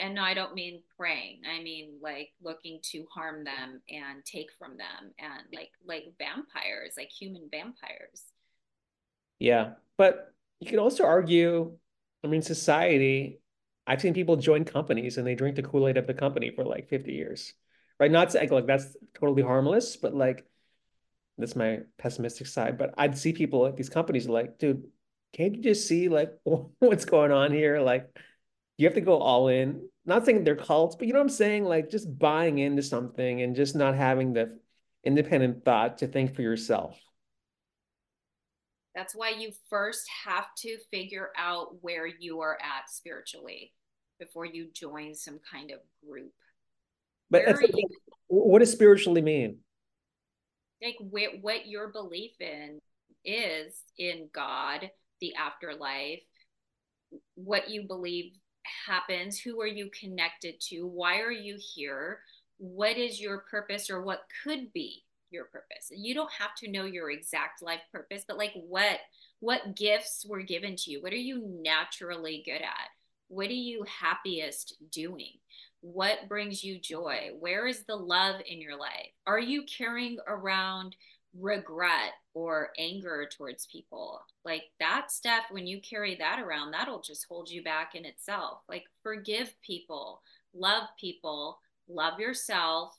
And 0.00 0.16
no, 0.16 0.22
I 0.22 0.34
don't 0.34 0.54
mean 0.54 0.82
praying. 0.96 1.42
I 1.48 1.62
mean 1.62 1.98
like 2.00 2.30
looking 2.42 2.80
to 2.90 3.06
harm 3.14 3.44
them 3.44 3.80
and 3.88 4.24
take 4.24 4.48
from 4.58 4.76
them 4.76 5.12
and 5.18 5.42
like 5.54 5.70
like 5.86 6.12
vampires, 6.18 6.94
like 6.96 7.10
human 7.10 7.48
vampires. 7.50 8.24
Yeah. 9.38 9.74
But 9.96 10.32
you 10.60 10.68
could 10.68 10.78
also 10.78 11.04
argue, 11.04 11.76
I 12.24 12.28
mean, 12.28 12.42
society 12.42 13.40
I've 13.86 14.00
seen 14.00 14.14
people 14.14 14.36
join 14.36 14.64
companies 14.64 15.16
and 15.16 15.26
they 15.26 15.34
drink 15.34 15.56
the 15.56 15.62
Kool-Aid 15.62 15.96
of 15.96 16.06
the 16.06 16.14
company 16.14 16.50
for 16.50 16.64
like 16.64 16.88
50 16.88 17.12
years. 17.12 17.54
Right. 17.98 18.10
Not 18.10 18.32
saying 18.32 18.50
like 18.50 18.66
that's 18.66 18.94
totally 19.18 19.42
harmless, 19.42 19.96
but 19.96 20.14
like 20.14 20.44
that's 21.38 21.56
my 21.56 21.80
pessimistic 21.98 22.46
side. 22.46 22.78
But 22.78 22.94
I'd 22.98 23.16
see 23.16 23.32
people 23.32 23.66
at 23.66 23.76
these 23.76 23.88
companies 23.88 24.28
like, 24.28 24.58
dude, 24.58 24.84
can't 25.32 25.54
you 25.54 25.62
just 25.62 25.86
see 25.86 26.08
like 26.08 26.32
what's 26.78 27.04
going 27.04 27.32
on 27.32 27.52
here? 27.52 27.80
Like 27.80 28.08
you 28.76 28.86
have 28.86 28.94
to 28.94 29.00
go 29.00 29.18
all 29.18 29.48
in. 29.48 29.88
Not 30.04 30.24
saying 30.24 30.44
they're 30.44 30.56
cults, 30.56 30.96
but 30.96 31.06
you 31.06 31.12
know 31.12 31.18
what 31.18 31.24
I'm 31.24 31.30
saying? 31.30 31.64
Like 31.64 31.90
just 31.90 32.18
buying 32.18 32.58
into 32.58 32.82
something 32.82 33.42
and 33.42 33.56
just 33.56 33.74
not 33.74 33.94
having 33.94 34.32
the 34.32 34.58
independent 35.04 35.64
thought 35.64 35.98
to 35.98 36.06
think 36.06 36.34
for 36.34 36.42
yourself. 36.42 36.98
That's 38.96 39.14
why 39.14 39.34
you 39.38 39.52
first 39.68 40.08
have 40.24 40.46
to 40.60 40.78
figure 40.90 41.28
out 41.36 41.82
where 41.82 42.06
you 42.06 42.40
are 42.40 42.54
at 42.54 42.88
spiritually 42.88 43.74
before 44.18 44.46
you 44.46 44.68
join 44.72 45.14
some 45.14 45.38
kind 45.52 45.70
of 45.70 45.80
group. 46.08 46.32
But 47.30 47.46
you, 47.60 47.88
what 48.28 48.60
does 48.60 48.72
spiritually 48.72 49.20
mean? 49.20 49.58
Like 50.82 50.96
where, 50.98 51.28
what 51.42 51.66
your 51.66 51.88
belief 51.88 52.32
in 52.40 52.80
is 53.22 53.74
in 53.98 54.30
God 54.32 54.90
the 55.20 55.34
afterlife, 55.34 56.22
what 57.34 57.68
you 57.68 57.82
believe 57.86 58.32
happens, 58.86 59.38
who 59.38 59.60
are 59.60 59.66
you 59.66 59.90
connected 59.98 60.54
to, 60.68 60.86
why 60.86 61.20
are 61.20 61.30
you 61.30 61.58
here, 61.74 62.20
what 62.56 62.96
is 62.96 63.20
your 63.20 63.44
purpose 63.50 63.90
or 63.90 64.00
what 64.00 64.22
could 64.42 64.72
be 64.72 65.02
your 65.30 65.46
purpose. 65.46 65.90
You 65.90 66.14
don't 66.14 66.32
have 66.32 66.54
to 66.58 66.70
know 66.70 66.84
your 66.84 67.10
exact 67.10 67.62
life 67.62 67.80
purpose, 67.92 68.24
but 68.26 68.38
like 68.38 68.52
what 68.54 68.98
what 69.40 69.76
gifts 69.76 70.24
were 70.28 70.42
given 70.42 70.76
to 70.76 70.90
you? 70.90 71.02
What 71.02 71.12
are 71.12 71.16
you 71.16 71.42
naturally 71.62 72.42
good 72.44 72.62
at? 72.62 72.88
What 73.28 73.48
are 73.48 73.52
you 73.52 73.84
happiest 74.00 74.76
doing? 74.90 75.32
What 75.80 76.28
brings 76.28 76.64
you 76.64 76.80
joy? 76.80 77.30
Where 77.38 77.66
is 77.66 77.84
the 77.84 77.96
love 77.96 78.40
in 78.46 78.60
your 78.60 78.76
life? 78.76 79.10
Are 79.26 79.38
you 79.38 79.64
carrying 79.64 80.18
around 80.26 80.96
regret 81.38 82.12
or 82.34 82.70
anger 82.78 83.28
towards 83.36 83.66
people? 83.66 84.20
Like 84.44 84.64
that 84.80 85.10
stuff, 85.10 85.44
when 85.50 85.66
you 85.66 85.80
carry 85.80 86.16
that 86.16 86.40
around, 86.40 86.70
that'll 86.70 87.02
just 87.02 87.26
hold 87.28 87.50
you 87.50 87.62
back 87.62 87.94
in 87.94 88.04
itself. 88.04 88.60
Like 88.68 88.84
forgive 89.02 89.54
people, 89.62 90.22
love 90.54 90.84
people, 90.98 91.58
love 91.88 92.18
yourself, 92.18 92.96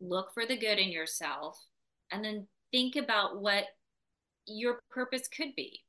look 0.00 0.32
for 0.32 0.46
the 0.46 0.56
good 0.56 0.78
in 0.78 0.90
yourself, 0.90 1.58
and 2.10 2.24
then 2.24 2.46
think 2.72 2.96
about 2.96 3.40
what 3.40 3.64
your 4.46 4.80
purpose 4.90 5.28
could 5.28 5.54
be. 5.56 5.80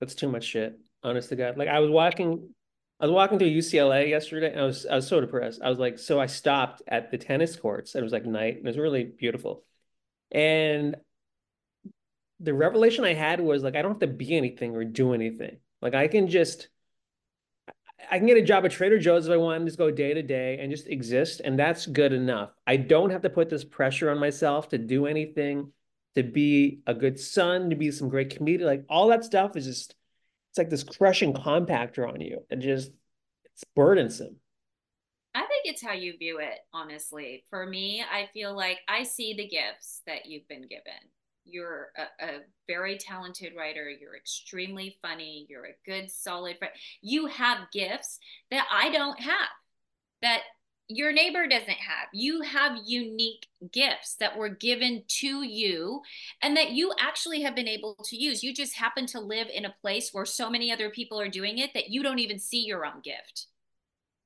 That's 0.00 0.14
too 0.14 0.28
much 0.28 0.44
shit, 0.44 0.78
honest 1.02 1.28
to 1.30 1.36
God. 1.36 1.56
Like 1.56 1.68
I 1.68 1.80
was 1.80 1.90
walking, 1.90 2.50
I 3.00 3.06
was 3.06 3.12
walking 3.12 3.38
through 3.38 3.48
UCLA 3.48 4.08
yesterday, 4.08 4.52
and 4.52 4.60
I 4.60 4.64
was 4.64 4.86
I 4.86 4.96
was 4.96 5.06
so 5.06 5.20
depressed. 5.20 5.60
I 5.62 5.68
was 5.68 5.78
like, 5.78 5.98
so 5.98 6.20
I 6.20 6.26
stopped 6.26 6.82
at 6.88 7.10
the 7.10 7.18
tennis 7.18 7.56
courts. 7.56 7.94
It 7.94 8.02
was 8.02 8.12
like 8.12 8.26
night, 8.26 8.56
and 8.56 8.66
it 8.66 8.68
was 8.68 8.78
really 8.78 9.04
beautiful. 9.04 9.64
And 10.30 10.96
the 12.40 12.54
revelation 12.54 13.04
I 13.04 13.14
had 13.14 13.40
was 13.40 13.62
like, 13.62 13.76
I 13.76 13.82
don't 13.82 13.92
have 13.92 14.00
to 14.00 14.06
be 14.06 14.36
anything 14.36 14.74
or 14.74 14.84
do 14.84 15.14
anything. 15.14 15.58
Like 15.80 15.94
I 15.94 16.08
can 16.08 16.28
just 16.28 16.68
I 18.10 18.18
can 18.18 18.26
get 18.26 18.36
a 18.36 18.42
job 18.42 18.64
at 18.64 18.70
Trader 18.70 18.98
Joe's 18.98 19.26
if 19.26 19.32
I 19.32 19.36
want 19.36 19.64
just 19.64 19.78
go 19.78 19.90
day 19.90 20.14
to 20.14 20.22
day 20.22 20.58
and 20.60 20.70
just 20.70 20.86
exist. 20.86 21.40
And 21.44 21.58
that's 21.58 21.86
good 21.86 22.12
enough. 22.12 22.50
I 22.66 22.76
don't 22.76 23.10
have 23.10 23.22
to 23.22 23.30
put 23.30 23.48
this 23.48 23.64
pressure 23.64 24.10
on 24.10 24.18
myself 24.18 24.68
to 24.70 24.78
do 24.78 25.06
anything, 25.06 25.72
to 26.14 26.22
be 26.22 26.80
a 26.86 26.94
good 26.94 27.18
son, 27.18 27.70
to 27.70 27.76
be 27.76 27.90
some 27.90 28.08
great 28.08 28.36
comedian. 28.36 28.68
Like 28.68 28.84
all 28.88 29.08
that 29.08 29.24
stuff 29.24 29.56
is 29.56 29.66
just, 29.66 29.94
it's 30.50 30.58
like 30.58 30.70
this 30.70 30.84
crushing 30.84 31.32
compactor 31.32 32.08
on 32.08 32.20
you. 32.20 32.40
And 32.50 32.60
just, 32.60 32.90
it's 33.46 33.64
burdensome. 33.74 34.36
I 35.34 35.40
think 35.40 35.64
it's 35.64 35.82
how 35.82 35.92
you 35.92 36.16
view 36.16 36.38
it, 36.38 36.58
honestly. 36.72 37.44
For 37.50 37.66
me, 37.66 38.02
I 38.10 38.28
feel 38.32 38.56
like 38.56 38.78
I 38.88 39.02
see 39.02 39.34
the 39.34 39.48
gifts 39.48 40.02
that 40.06 40.26
you've 40.26 40.48
been 40.48 40.62
given 40.62 40.94
you're 41.46 41.88
a, 41.96 42.24
a, 42.24 42.30
very 42.66 42.98
talented 42.98 43.52
writer 43.56 43.88
you're 43.88 44.16
extremely 44.16 44.96
funny 45.00 45.46
you're 45.48 45.66
a 45.66 45.76
good 45.84 46.10
solid 46.10 46.58
friend 46.58 46.72
you 47.00 47.26
have 47.26 47.58
gifts 47.72 48.18
that 48.50 48.66
i 48.72 48.90
don't 48.90 49.20
have 49.20 49.48
that 50.20 50.40
your 50.88 51.12
neighbor 51.12 51.46
doesn't 51.46 51.68
have 51.68 52.08
you 52.12 52.40
have 52.42 52.76
unique 52.84 53.46
gifts 53.72 54.16
that 54.18 54.36
were 54.36 54.48
given 54.48 55.02
to 55.06 55.42
you 55.42 56.00
and 56.42 56.56
that 56.56 56.72
you 56.72 56.92
actually 56.98 57.42
have 57.42 57.54
been 57.54 57.68
able 57.68 57.96
to 58.04 58.16
use 58.16 58.42
you 58.42 58.52
just 58.52 58.76
happen 58.76 59.06
to 59.06 59.20
live 59.20 59.46
in 59.52 59.64
a 59.64 59.74
place 59.80 60.10
where 60.12 60.24
so 60.24 60.50
many 60.50 60.72
other 60.72 60.90
people 60.90 61.20
are 61.20 61.28
doing 61.28 61.58
it 61.58 61.72
that 61.72 61.90
you 61.90 62.02
don't 62.02 62.18
even 62.18 62.38
see 62.38 62.64
your 62.64 62.84
own 62.84 63.00
gift 63.02 63.46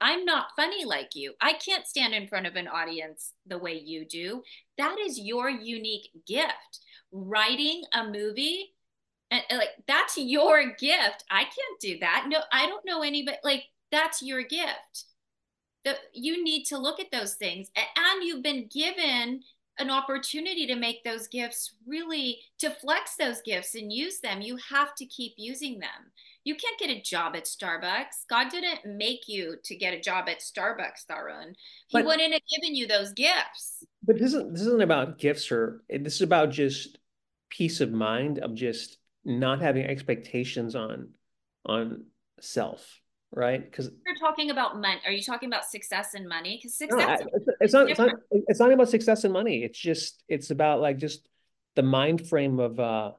I'm 0.01 0.25
not 0.25 0.57
funny 0.57 0.85
like 0.87 1.15
you. 1.15 1.35
I 1.43 1.53
can't 1.53 1.87
stand 1.87 2.15
in 2.15 2.27
front 2.27 2.47
of 2.47 2.57
an 2.57 2.69
audience 2.69 3.35
the 3.47 3.59
way 3.59 3.79
you 3.85 4.07
do. 4.07 4.43
That 4.79 4.97
is 4.99 5.21
your 5.21 5.51
unique 5.51 6.09
gift 6.27 6.81
writing 7.13 7.83
a 7.93 8.05
movie 8.05 8.75
and, 9.31 9.43
and 9.51 9.59
like 9.59 9.71
that's 9.87 10.19
your 10.19 10.73
gift. 10.75 11.25
I 11.31 11.45
can't 11.45 11.81
do 11.81 11.99
that. 12.01 12.27
No 12.29 12.41
i 12.53 12.67
don't 12.67 12.85
know 12.85 13.03
anybody 13.03 13.39
like 13.45 13.65
that's 13.91 14.23
your 14.23 14.43
gift. 14.43 15.05
The, 15.85 15.97
you 16.13 16.45
need 16.45 16.65
to 16.65 16.79
look 16.79 17.01
at 17.01 17.11
those 17.11 17.35
things 17.35 17.71
and 17.75 18.23
you've 18.23 18.43
been 18.43 18.69
given 18.69 19.41
an 19.79 19.91
opportunity 19.91 20.67
to 20.67 20.77
make 20.77 21.03
those 21.03 21.27
gifts 21.27 21.75
really 21.87 22.39
to 22.59 22.71
flex 22.71 23.17
those 23.17 23.41
gifts 23.41 23.75
and 23.75 23.91
use 23.91 24.21
them. 24.21 24.43
You 24.43 24.59
have 24.69 24.95
to 24.97 25.07
keep 25.07 25.33
using 25.39 25.79
them. 25.79 26.13
You 26.45 26.55
can't 26.55 26.79
get 26.79 26.91
a 26.91 27.01
job 27.01 27.35
at 27.35 27.45
starbucks. 27.45 28.27
God 28.29 28.51
didn't 28.51 28.97
make 28.97 29.27
you 29.27 29.57
to 29.65 29.75
get 29.75 29.95
a 29.95 30.01
job 30.01 30.29
at 30.29 30.41
starbucks 30.41 31.07
Tarun. 31.11 31.55
he 31.89 31.99
but, 31.99 32.05
wouldn't 32.05 32.33
have 32.33 32.43
given 32.55 32.75
you 32.75 32.87
those 32.87 33.13
gifts. 33.13 33.85
But 34.03 34.19
this 34.19 34.29
isn't 34.29 34.53
this 34.53 34.63
isn't 34.63 34.83
about 34.83 35.19
gifts 35.19 35.51
or 35.51 35.83
this 35.89 36.17
is 36.17 36.23
about 36.23 36.51
just 36.51 36.99
peace 37.51 37.81
of 37.81 37.93
mind 37.93 38.39
of 38.39 38.55
just 38.55 38.99
not 39.25 39.61
having 39.61 39.85
expectations 39.85 40.75
on 40.75 41.11
on 41.67 42.05
self 42.41 43.01
right? 43.33 43.63
Because 43.63 43.89
you're 44.05 44.17
talking 44.17 44.51
about 44.51 44.81
money 44.81 45.01
are 45.07 45.13
you 45.13 45.23
talking 45.23 45.49
about 45.49 45.65
success 45.65 46.15
and 46.15 46.29
money? 46.29 46.57
Because 46.57 46.77
success 46.77 47.21
no, 47.21 47.29
it's, 47.33 47.49
it's 47.61 47.73
not, 47.73 47.89
it's 47.91 47.99
not 47.99 48.13
it's 48.31 48.61
not 48.61 48.73
about 48.73 48.89
success 48.89 49.25
and 49.25 49.33
money. 49.33 49.63
It's 49.63 49.79
just 49.79 50.25
it's 50.29 50.51
about 50.51 50.81
like 50.81 50.99
just 50.99 51.29
the 51.77 51.83
mind 51.83 52.27
frame 52.27 52.59
of 52.59 52.81
uh 52.81 53.13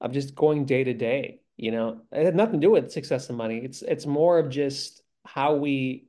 of 0.00 0.12
just 0.12 0.34
going 0.34 0.64
day 0.64 0.84
to 0.84 0.94
day 0.94 1.40
you 1.56 1.70
know? 1.70 2.00
It 2.10 2.24
had 2.24 2.34
nothing 2.34 2.60
to 2.60 2.66
do 2.66 2.70
with 2.72 2.90
success 2.90 3.28
and 3.28 3.38
money. 3.38 3.58
It's 3.58 3.82
it's 3.82 4.06
more 4.06 4.38
of 4.38 4.48
just 4.48 5.02
how 5.24 5.54
we 5.54 6.06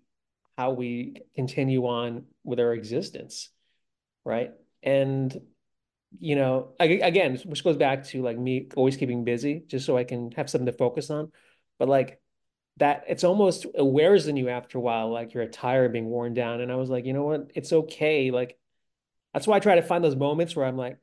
how 0.58 0.72
we 0.72 1.22
continue 1.36 1.86
on 1.86 2.26
with 2.44 2.60
our 2.60 2.74
existence 2.74 3.50
right? 4.26 4.52
And 4.82 5.38
you 6.20 6.36
know, 6.36 6.74
again, 6.80 7.40
which 7.46 7.64
goes 7.64 7.78
back 7.78 8.06
to 8.06 8.22
like 8.22 8.38
me 8.38 8.68
always 8.76 8.98
keeping 8.98 9.24
busy 9.24 9.64
just 9.68 9.86
so 9.86 9.98
I 9.98 10.04
can 10.04 10.32
have 10.32 10.50
something 10.50 10.66
to 10.68 10.74
focus 10.74 11.10
on. 11.10 11.32
But 11.80 11.90
like 11.90 12.20
that, 12.78 13.06
it's 13.08 13.24
almost 13.24 13.66
it 13.66 13.86
wears 13.86 14.28
in 14.28 14.38
you 14.38 14.50
after 14.50 14.78
a 14.78 14.82
while, 14.82 15.12
like 15.12 15.34
you're 15.34 15.90
being 15.90 16.06
worn 16.06 16.34
down. 16.34 16.62
And 16.62 16.72
I 16.72 16.76
was 16.76 16.90
like, 16.90 17.06
you 17.06 17.14
know 17.14 17.24
what? 17.24 17.52
It's 17.56 17.74
okay. 17.74 18.32
Like 18.32 18.58
that's 19.34 19.48
why 19.48 19.58
I 19.58 19.60
try 19.60 19.76
to 19.76 19.82
find 19.82 20.04
those 20.04 20.16
moments 20.16 20.56
where 20.56 20.66
I'm 20.66 20.78
like, 20.78 20.98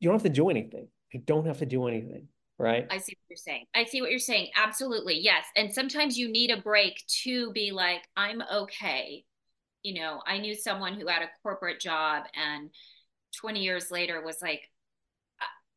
you 0.00 0.08
don't 0.08 0.14
have 0.14 0.22
to 0.22 0.28
do 0.28 0.48
anything. 0.48 0.88
You 1.12 1.20
don't 1.20 1.46
have 1.46 1.58
to 1.58 1.66
do 1.66 1.86
anything. 1.86 2.28
Right. 2.58 2.86
I 2.90 2.98
see 2.98 3.12
what 3.18 3.28
you're 3.28 3.36
saying. 3.36 3.66
I 3.74 3.84
see 3.84 4.00
what 4.00 4.10
you're 4.10 4.18
saying. 4.18 4.48
Absolutely. 4.56 5.20
Yes. 5.20 5.44
And 5.56 5.72
sometimes 5.72 6.18
you 6.18 6.28
need 6.30 6.50
a 6.50 6.56
break 6.56 7.04
to 7.24 7.52
be 7.52 7.70
like, 7.70 8.02
I'm 8.16 8.42
okay. 8.50 9.24
You 9.82 10.00
know, 10.00 10.22
I 10.26 10.38
knew 10.38 10.54
someone 10.54 10.98
who 10.98 11.06
had 11.06 11.22
a 11.22 11.28
corporate 11.42 11.80
job 11.80 12.24
and 12.34 12.70
20 13.36 13.62
years 13.62 13.90
later 13.90 14.22
was 14.24 14.42
like, 14.42 14.62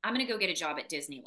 I'm 0.04 0.14
going 0.14 0.26
to 0.26 0.32
go 0.32 0.40
get 0.40 0.50
a 0.50 0.54
job 0.54 0.78
at 0.80 0.90
Disneyland. 0.90 1.24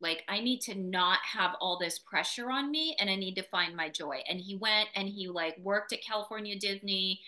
Like, 0.00 0.24
I 0.28 0.40
need 0.40 0.60
to 0.62 0.74
not 0.74 1.18
have 1.22 1.52
all 1.60 1.78
this 1.78 1.98
pressure 1.98 2.50
on 2.50 2.70
me 2.70 2.96
and 2.98 3.08
I 3.08 3.14
need 3.14 3.34
to 3.34 3.42
find 3.44 3.76
my 3.76 3.88
joy. 3.88 4.20
And 4.28 4.40
he 4.40 4.56
went 4.56 4.88
and 4.94 5.08
he 5.08 5.28
like 5.28 5.56
worked 5.62 5.92
at 5.92 6.02
California 6.02 6.58
Disney 6.58 7.20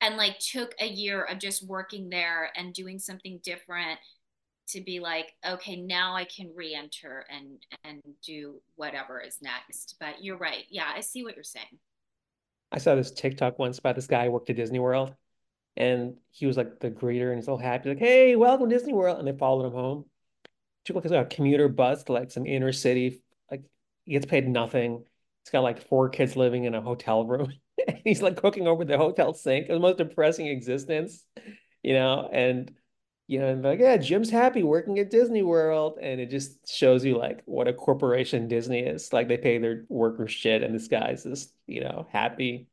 and 0.00 0.16
like 0.16 0.38
took 0.38 0.74
a 0.80 0.86
year 0.86 1.24
of 1.24 1.38
just 1.38 1.66
working 1.66 2.08
there 2.08 2.50
and 2.56 2.74
doing 2.74 2.98
something 2.98 3.40
different 3.42 3.98
to 4.68 4.80
be 4.80 4.98
like 4.98 5.32
okay 5.48 5.76
now 5.76 6.14
i 6.14 6.24
can 6.24 6.50
re-enter 6.54 7.24
and 7.30 7.62
and 7.84 8.02
do 8.24 8.60
whatever 8.74 9.20
is 9.20 9.38
next 9.40 9.94
but 10.00 10.22
you're 10.22 10.36
right 10.36 10.64
yeah 10.70 10.90
i 10.94 11.00
see 11.00 11.22
what 11.22 11.34
you're 11.34 11.44
saying 11.44 11.64
i 12.72 12.78
saw 12.78 12.94
this 12.94 13.12
tiktok 13.12 13.58
once 13.58 13.78
about 13.78 13.94
this 13.94 14.06
guy 14.06 14.24
who 14.24 14.32
worked 14.32 14.50
at 14.50 14.56
disney 14.56 14.78
world 14.78 15.14
and 15.76 16.16
he 16.30 16.46
was 16.46 16.56
like 16.56 16.80
the 16.80 16.90
greeter 16.90 17.28
and 17.28 17.36
he's 17.36 17.48
all 17.48 17.58
happy, 17.58 17.90
like, 17.90 17.98
hey, 17.98 18.34
welcome 18.36 18.68
to 18.68 18.74
Disney 18.74 18.92
World. 18.92 19.18
And 19.18 19.28
they 19.28 19.36
followed 19.36 19.66
him 19.66 19.72
home. 19.72 20.04
Took 20.84 20.96
like 20.96 21.06
a 21.06 21.24
commuter 21.24 21.68
bus 21.68 22.04
to 22.04 22.12
like 22.12 22.30
some 22.30 22.46
inner 22.46 22.72
city. 22.72 23.22
Like 23.50 23.62
he 24.04 24.12
gets 24.12 24.26
paid 24.26 24.48
nothing. 24.48 25.04
He's 25.44 25.50
got 25.50 25.60
like 25.60 25.86
four 25.88 26.08
kids 26.08 26.36
living 26.36 26.64
in 26.64 26.74
a 26.74 26.80
hotel 26.80 27.26
room. 27.26 27.52
he's 28.04 28.22
like 28.22 28.36
cooking 28.36 28.66
over 28.66 28.84
the 28.84 28.96
hotel 28.96 29.34
sink. 29.34 29.68
the 29.68 29.78
most 29.78 29.98
depressing 29.98 30.46
existence, 30.46 31.24
you 31.82 31.94
know, 31.94 32.28
and 32.32 32.72
you 33.28 33.40
know, 33.40 33.48
and 33.48 33.62
like, 33.62 33.80
yeah, 33.80 33.96
Jim's 33.96 34.30
happy 34.30 34.62
working 34.62 35.00
at 35.00 35.10
Disney 35.10 35.42
World. 35.42 35.98
And 36.00 36.20
it 36.20 36.30
just 36.30 36.72
shows 36.72 37.04
you 37.04 37.18
like 37.18 37.42
what 37.44 37.68
a 37.68 37.72
corporation 37.72 38.46
Disney 38.46 38.80
is. 38.80 39.12
Like 39.12 39.28
they 39.28 39.36
pay 39.36 39.58
their 39.58 39.84
workers 39.88 40.32
shit, 40.32 40.62
and 40.62 40.74
this 40.74 40.88
guy's 40.88 41.24
just, 41.24 41.52
you 41.66 41.80
know, 41.80 42.06
happy 42.12 42.68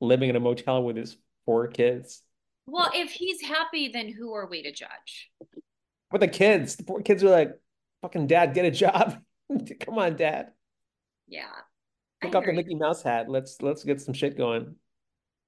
living 0.00 0.30
in 0.30 0.36
a 0.36 0.40
motel 0.40 0.82
with 0.82 0.96
his 0.96 1.16
four 1.44 1.68
kids. 1.68 2.22
Well, 2.70 2.90
if 2.94 3.10
he's 3.10 3.40
happy, 3.40 3.88
then 3.88 4.12
who 4.12 4.34
are 4.34 4.46
we 4.46 4.62
to 4.62 4.70
judge? 4.70 5.30
But 6.10 6.20
the 6.20 6.28
kids, 6.28 6.76
the 6.76 6.84
poor 6.84 7.00
kids 7.00 7.24
are 7.24 7.30
like, 7.30 7.52
fucking 8.02 8.26
dad, 8.26 8.52
get 8.52 8.66
a 8.66 8.70
job. 8.70 9.18
Come 9.80 9.98
on, 9.98 10.16
dad. 10.16 10.52
Yeah. 11.26 11.48
Pick 12.20 12.34
up 12.34 12.44
the 12.44 12.52
Mickey 12.52 12.74
Mouse 12.74 13.02
hat. 13.02 13.30
Let's 13.30 13.62
let's 13.62 13.84
get 13.84 14.00
some 14.00 14.12
shit 14.12 14.36
going. 14.36 14.74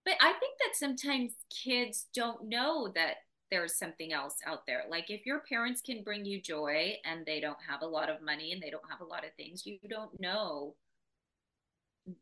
But 0.04 0.14
I 0.20 0.32
think 0.32 0.56
that 0.60 0.76
sometimes 0.76 1.32
kids 1.50 2.06
don't 2.14 2.48
know 2.48 2.90
that 2.94 3.16
there's 3.50 3.76
something 3.76 4.12
else 4.12 4.36
out 4.46 4.66
there. 4.66 4.84
Like 4.88 5.10
if 5.10 5.26
your 5.26 5.40
parents 5.40 5.82
can 5.82 6.02
bring 6.02 6.24
you 6.24 6.40
joy 6.40 6.94
and 7.04 7.26
they 7.26 7.40
don't 7.40 7.58
have 7.68 7.82
a 7.82 7.86
lot 7.86 8.08
of 8.08 8.22
money 8.22 8.52
and 8.52 8.62
they 8.62 8.70
don't 8.70 8.88
have 8.88 9.00
a 9.00 9.04
lot 9.04 9.24
of 9.24 9.34
things, 9.36 9.66
you 9.66 9.78
don't 9.90 10.18
know 10.20 10.74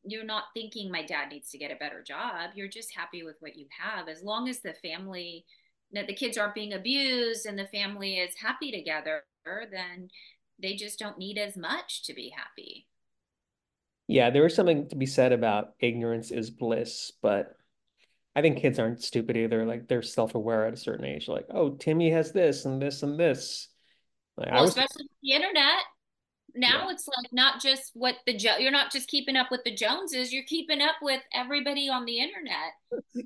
you're 0.05 0.25
not 0.25 0.45
thinking 0.55 0.91
my 0.91 1.05
dad 1.05 1.29
needs 1.31 1.51
to 1.51 1.59
get 1.59 1.71
a 1.71 1.77
better 1.77 2.03
job. 2.03 2.51
You're 2.55 2.69
just 2.69 2.95
happy 2.95 3.23
with 3.23 3.37
what 3.41 3.57
you 3.57 3.67
have. 3.79 4.09
As 4.09 4.23
long 4.23 4.49
as 4.49 4.61
the 4.61 4.75
family, 4.75 5.45
that 5.93 6.07
the 6.07 6.15
kids 6.15 6.37
aren't 6.37 6.55
being 6.55 6.75
abused 6.75 7.47
and 7.47 7.59
the 7.59 7.67
family 7.69 8.17
is 8.19 8.35
happy 8.35 8.71
together, 8.71 9.23
then 9.45 10.11
they 10.61 10.75
just 10.75 10.99
don't 10.99 11.19
need 11.19 11.39
as 11.39 11.57
much 11.57 12.05
to 12.05 12.15
be 12.15 12.33
happy. 12.37 12.87
Yeah, 14.07 14.31
there 14.31 14.45
is 14.47 14.55
something 14.55 14.89
to 14.89 14.97
be 14.97 15.07
said 15.07 15.33
about 15.33 15.75
ignorance 15.81 16.31
is 16.31 16.51
bliss, 16.51 17.13
but 17.23 17.55
I 18.35 18.43
think 18.43 18.59
kids 18.59 18.79
aren't 18.79 19.03
stupid 19.03 19.37
either. 19.37 19.65
Like 19.65 19.89
they're 19.89 20.03
self-aware 20.03 20.67
at 20.67 20.75
a 20.75 20.79
certain 20.79 21.05
age. 21.05 21.29
Like, 21.29 21.47
oh, 21.51 21.71
Timmy 21.71 22.11
has 22.11 22.33
this 22.33 22.65
and 22.65 22.81
this 22.81 23.03
and 23.03 23.19
this. 23.19 23.69
Like, 24.37 24.51
well, 24.51 24.59
I 24.59 24.63
was, 24.63 24.71
especially 24.71 25.05
with 25.05 25.21
the 25.23 25.33
internet. 25.33 25.83
Now 26.59 26.87
yeah, 26.89 26.93
it's 26.93 27.07
like 27.07 27.33
not 27.33 27.61
just 27.63 27.93
what 27.95 28.17
the 28.27 28.37
jo- 28.37 28.57
you're 28.59 28.73
not 28.73 28.91
just 28.91 29.09
keeping 29.09 29.37
up 29.37 29.49
with 29.53 29.63
the 29.65 29.75
Joneses, 29.75 30.33
you're 30.33 30.43
keeping 30.45 30.81
up 30.81 30.97
with 31.01 31.23
everybody 31.33 31.89
on 31.89 32.05
the 32.05 32.19
internet. 32.19 32.73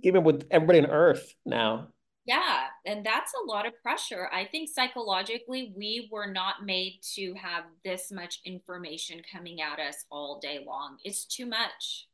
even 0.02 0.22
with 0.22 0.46
everybody 0.50 0.80
on 0.80 0.86
Earth 0.86 1.34
now. 1.46 1.88
Yeah, 2.26 2.66
and 2.84 3.04
that's 3.04 3.32
a 3.32 3.46
lot 3.50 3.66
of 3.66 3.72
pressure. 3.82 4.28
I 4.32 4.44
think 4.44 4.68
psychologically, 4.68 5.72
we 5.76 6.08
were 6.12 6.30
not 6.30 6.64
made 6.64 7.00
to 7.14 7.34
have 7.34 7.64
this 7.84 8.12
much 8.12 8.40
information 8.44 9.22
coming 9.32 9.60
at 9.62 9.80
us 9.80 10.04
all 10.10 10.38
day 10.38 10.60
long. 10.64 10.98
It's 11.02 11.24
too 11.24 11.46
much. 11.46 12.06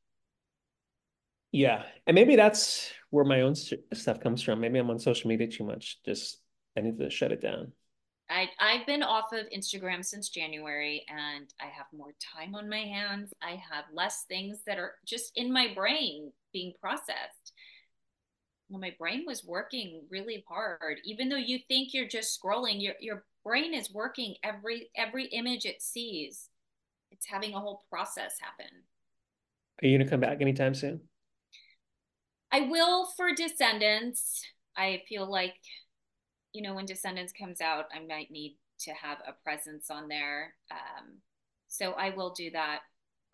Yeah, 1.50 1.82
and 2.06 2.14
maybe 2.14 2.36
that's 2.36 2.92
where 3.10 3.24
my 3.24 3.40
own 3.40 3.54
stuff 3.56 4.20
comes 4.20 4.42
from. 4.42 4.60
Maybe 4.60 4.78
I'm 4.78 4.88
on 4.88 4.98
social 4.98 5.28
media 5.28 5.48
too 5.48 5.64
much. 5.64 5.98
Just 6.04 6.40
I 6.76 6.80
need 6.80 6.98
to 6.98 7.10
shut 7.10 7.32
it 7.32 7.42
down. 7.42 7.72
I, 8.30 8.50
I've 8.60 8.86
been 8.86 9.02
off 9.02 9.32
of 9.32 9.46
Instagram 9.56 10.04
since 10.04 10.28
January 10.28 11.04
and 11.08 11.46
I 11.60 11.66
have 11.66 11.86
more 11.96 12.14
time 12.36 12.54
on 12.54 12.68
my 12.68 12.80
hands. 12.80 13.32
I 13.42 13.60
have 13.72 13.84
less 13.92 14.24
things 14.28 14.60
that 14.66 14.78
are 14.78 14.94
just 15.06 15.32
in 15.34 15.52
my 15.52 15.72
brain 15.74 16.32
being 16.52 16.74
processed. 16.80 17.52
Well, 18.68 18.80
my 18.80 18.94
brain 18.98 19.24
was 19.26 19.44
working 19.44 20.02
really 20.10 20.44
hard. 20.46 20.98
Even 21.04 21.30
though 21.30 21.36
you 21.36 21.58
think 21.68 21.94
you're 21.94 22.08
just 22.08 22.38
scrolling, 22.38 22.82
your 22.82 22.94
your 23.00 23.24
brain 23.42 23.72
is 23.72 23.90
working 23.90 24.34
every 24.44 24.90
every 24.94 25.24
image 25.26 25.64
it 25.64 25.80
sees. 25.80 26.50
It's 27.10 27.26
having 27.26 27.54
a 27.54 27.60
whole 27.60 27.84
process 27.88 28.34
happen. 28.40 28.70
Are 29.82 29.86
you 29.86 29.96
gonna 29.96 30.10
come 30.10 30.20
back 30.20 30.42
anytime 30.42 30.74
soon? 30.74 31.00
I 32.52 32.60
will 32.60 33.06
for 33.16 33.34
Descendants. 33.34 34.42
I 34.76 35.02
feel 35.08 35.30
like, 35.30 35.56
you 36.52 36.62
know, 36.62 36.74
when 36.74 36.86
Descendants 36.86 37.32
comes 37.32 37.60
out, 37.60 37.86
I 37.94 38.00
might 38.06 38.30
need 38.30 38.56
to 38.80 38.92
have 38.92 39.18
a 39.26 39.32
presence 39.44 39.90
on 39.90 40.08
there. 40.08 40.54
Um, 40.70 41.18
so 41.68 41.92
I 41.92 42.10
will 42.10 42.32
do 42.32 42.50
that 42.52 42.80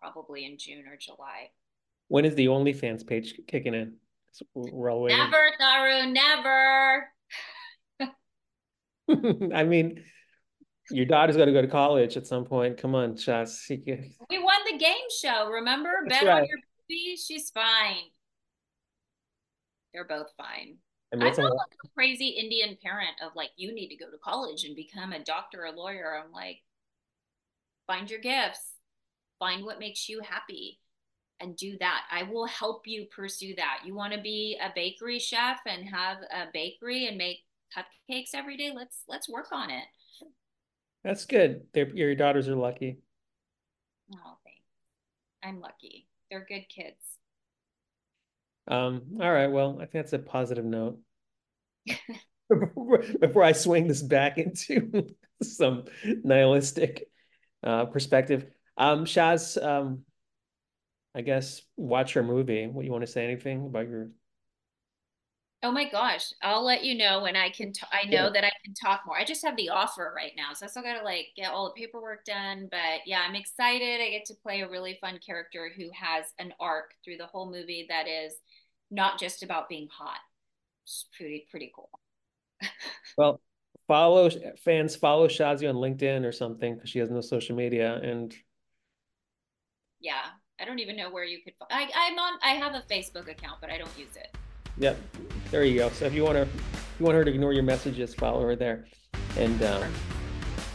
probably 0.01 0.45
in 0.45 0.57
June 0.57 0.85
or 0.87 0.97
July. 0.97 1.51
When 2.07 2.25
is 2.25 2.35
the 2.35 2.47
OnlyFans 2.47 3.05
page 3.07 3.33
kicking 3.47 3.73
in? 3.73 3.95
We're 4.53 4.91
all 4.91 5.03
waiting. 5.03 5.17
Never, 5.17 5.49
Tharu, 5.59 6.11
never. 6.11 7.07
I 9.55 9.63
mean, 9.63 10.03
your 10.91 11.05
daughter's 11.05 11.37
got 11.37 11.45
to 11.45 11.53
go 11.53 11.61
to 11.61 11.67
college 11.67 12.17
at 12.17 12.27
some 12.27 12.45
point. 12.45 12.77
Come 12.77 12.95
on, 12.95 13.13
Shaz. 13.13 13.69
We 13.69 14.39
won 14.39 14.59
the 14.69 14.77
game 14.77 15.07
show. 15.21 15.49
Remember? 15.49 15.89
That's 16.07 16.21
Bet 16.21 16.27
right. 16.27 16.41
on 16.41 16.47
your 16.47 16.57
baby. 16.89 17.15
She's 17.15 17.49
fine. 17.49 18.03
They're 19.93 20.05
both 20.05 20.27
fine. 20.37 20.77
I 21.13 21.17
mean, 21.17 21.27
I'm 21.27 21.33
a 21.33 21.41
not 21.43 21.55
like 21.55 21.75
a 21.83 21.87
crazy 21.89 22.29
Indian 22.29 22.77
parent 22.83 23.15
of 23.23 23.35
like, 23.35 23.51
you 23.55 23.73
need 23.73 23.89
to 23.89 23.95
go 23.95 24.09
to 24.09 24.17
college 24.23 24.63
and 24.63 24.75
become 24.75 25.13
a 25.13 25.23
doctor 25.23 25.65
or 25.65 25.71
lawyer. 25.71 26.21
I'm 26.21 26.31
like, 26.31 26.61
find 27.87 28.09
your 28.09 28.19
gifts, 28.19 28.73
find 29.39 29.63
what 29.63 29.79
makes 29.79 30.09
you 30.09 30.21
happy, 30.21 30.79
and 31.39 31.55
do 31.55 31.77
that. 31.79 32.03
I 32.11 32.23
will 32.23 32.47
help 32.47 32.87
you 32.87 33.05
pursue 33.15 33.55
that. 33.55 33.81
You 33.85 33.93
want 33.93 34.13
to 34.13 34.21
be 34.21 34.57
a 34.61 34.71
bakery 34.73 35.19
chef 35.19 35.59
and 35.65 35.87
have 35.87 36.17
a 36.33 36.45
bakery 36.53 37.07
and 37.07 37.17
make 37.17 37.39
cupcakes 37.75 38.29
every 38.33 38.57
day? 38.57 38.71
Let's 38.75 39.03
let's 39.07 39.29
work 39.29 39.47
on 39.51 39.69
it. 39.69 39.83
That's 41.03 41.25
good. 41.25 41.67
They're, 41.73 41.89
your 41.89 42.15
daughters 42.15 42.49
are 42.49 42.55
lucky. 42.55 42.97
Oh, 44.11 44.37
thanks. 44.43 44.65
I'm 45.43 45.59
lucky. 45.59 46.07
They're 46.31 46.45
good 46.49 46.67
kids. 46.67 47.19
Um, 48.67 49.19
all 49.21 49.31
right. 49.31 49.47
Well, 49.47 49.75
I 49.77 49.85
think 49.85 49.91
that's 49.91 50.13
a 50.13 50.19
positive 50.19 50.65
note. 50.65 50.99
Before 53.19 53.43
I 53.43 53.51
swing 53.53 53.87
this 53.87 54.01
back 54.01 54.37
into 54.37 55.07
some 55.43 55.85
nihilistic 56.23 57.09
uh, 57.63 57.85
perspective, 57.85 58.45
um, 58.77 59.05
Shaz, 59.05 59.61
um, 59.63 60.03
I 61.15 61.21
guess 61.21 61.61
watch 61.77 62.13
your 62.15 62.23
movie. 62.23 62.67
What 62.67 62.85
you 62.85 62.91
want 62.91 63.03
to 63.05 63.11
say 63.11 63.23
anything 63.23 63.65
about 63.65 63.87
your? 63.87 64.09
Oh 65.63 65.71
my 65.71 65.89
gosh, 65.89 66.31
I'll 66.43 66.63
let 66.63 66.83
you 66.83 66.95
know 66.95 67.21
when 67.23 67.35
I 67.35 67.49
can. 67.49 67.73
T- 67.73 67.87
I 67.91 68.05
Yeah. 68.07 68.27
know 68.27 68.29
that 68.31 68.43
I 68.43 68.51
can 68.63 68.75
talk 68.75 69.01
more. 69.07 69.17
I 69.17 69.23
just 69.23 69.43
have 69.43 69.57
the 69.57 69.69
offer 69.69 70.13
right 70.15 70.33
now, 70.37 70.53
so 70.53 70.65
I 70.65 70.69
still 70.69 70.83
gotta 70.83 71.03
like 71.03 71.29
get 71.35 71.51
all 71.51 71.65
the 71.65 71.81
paperwork 71.81 72.23
done. 72.25 72.67
But 72.69 73.01
yeah, 73.07 73.21
I'm 73.27 73.33
excited. 73.33 73.99
I 73.99 74.11
get 74.11 74.25
to 74.25 74.35
play 74.35 74.61
a 74.61 74.69
really 74.69 74.99
fun 75.01 75.17
character 75.25 75.71
who 75.75 75.89
has 75.99 76.25
an 76.37 76.53
arc 76.59 76.93
through 77.03 77.17
the 77.17 77.25
whole 77.25 77.49
movie 77.49 77.87
that 77.89 78.07
is 78.07 78.35
not 78.91 79.19
just 79.19 79.43
about 79.43 79.69
being 79.69 79.87
hot. 79.91 80.19
It's 80.83 81.05
pretty 81.17 81.47
pretty 81.49 81.71
cool. 81.75 81.89
Well, 83.17 83.41
follow 83.87 84.29
fans 84.63 84.95
follow 84.95 85.27
Shazi 85.27 85.69
on 85.69 85.75
LinkedIn 85.75 86.25
or 86.25 86.31
something 86.31 86.75
because 86.75 86.89
she 86.89 86.99
has 86.99 87.09
no 87.09 87.21
social 87.21 87.55
media. 87.55 87.95
And 87.95 88.35
Yeah, 89.99 90.21
I 90.59 90.65
don't 90.65 90.79
even 90.79 90.95
know 90.97 91.09
where 91.09 91.23
you 91.23 91.39
could. 91.43 91.53
I 91.71 91.89
I'm 91.95 92.17
on. 92.19 92.39
I 92.43 92.51
have 92.55 92.73
a 92.75 92.83
Facebook 92.91 93.29
account, 93.29 93.59
but 93.61 93.69
I 93.69 93.77
don't 93.77 93.97
use 93.97 94.15
it. 94.15 94.35
yep, 94.77 94.97
there 95.51 95.63
you 95.63 95.77
go. 95.77 95.89
So 95.89 96.05
if 96.05 96.13
you 96.13 96.23
want 96.23 96.35
to, 96.35 96.41
if 96.43 96.95
you 96.99 97.05
want 97.05 97.15
her 97.17 97.23
to 97.25 97.31
ignore 97.31 97.53
your 97.53 97.63
messages, 97.63 98.13
follow 98.13 98.41
her 98.41 98.55
there. 98.55 98.87
And 99.37 99.61
um, 99.63 99.83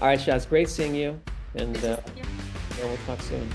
all 0.01 0.09
right, 0.09 0.19
Shaz, 0.19 0.49
great 0.49 0.69
seeing 0.69 0.95
you. 0.95 1.21
And 1.55 1.77
uh, 1.85 1.99
yeah, 2.17 2.85
we'll 2.85 2.97
talk 3.07 3.21
soon. 3.23 3.49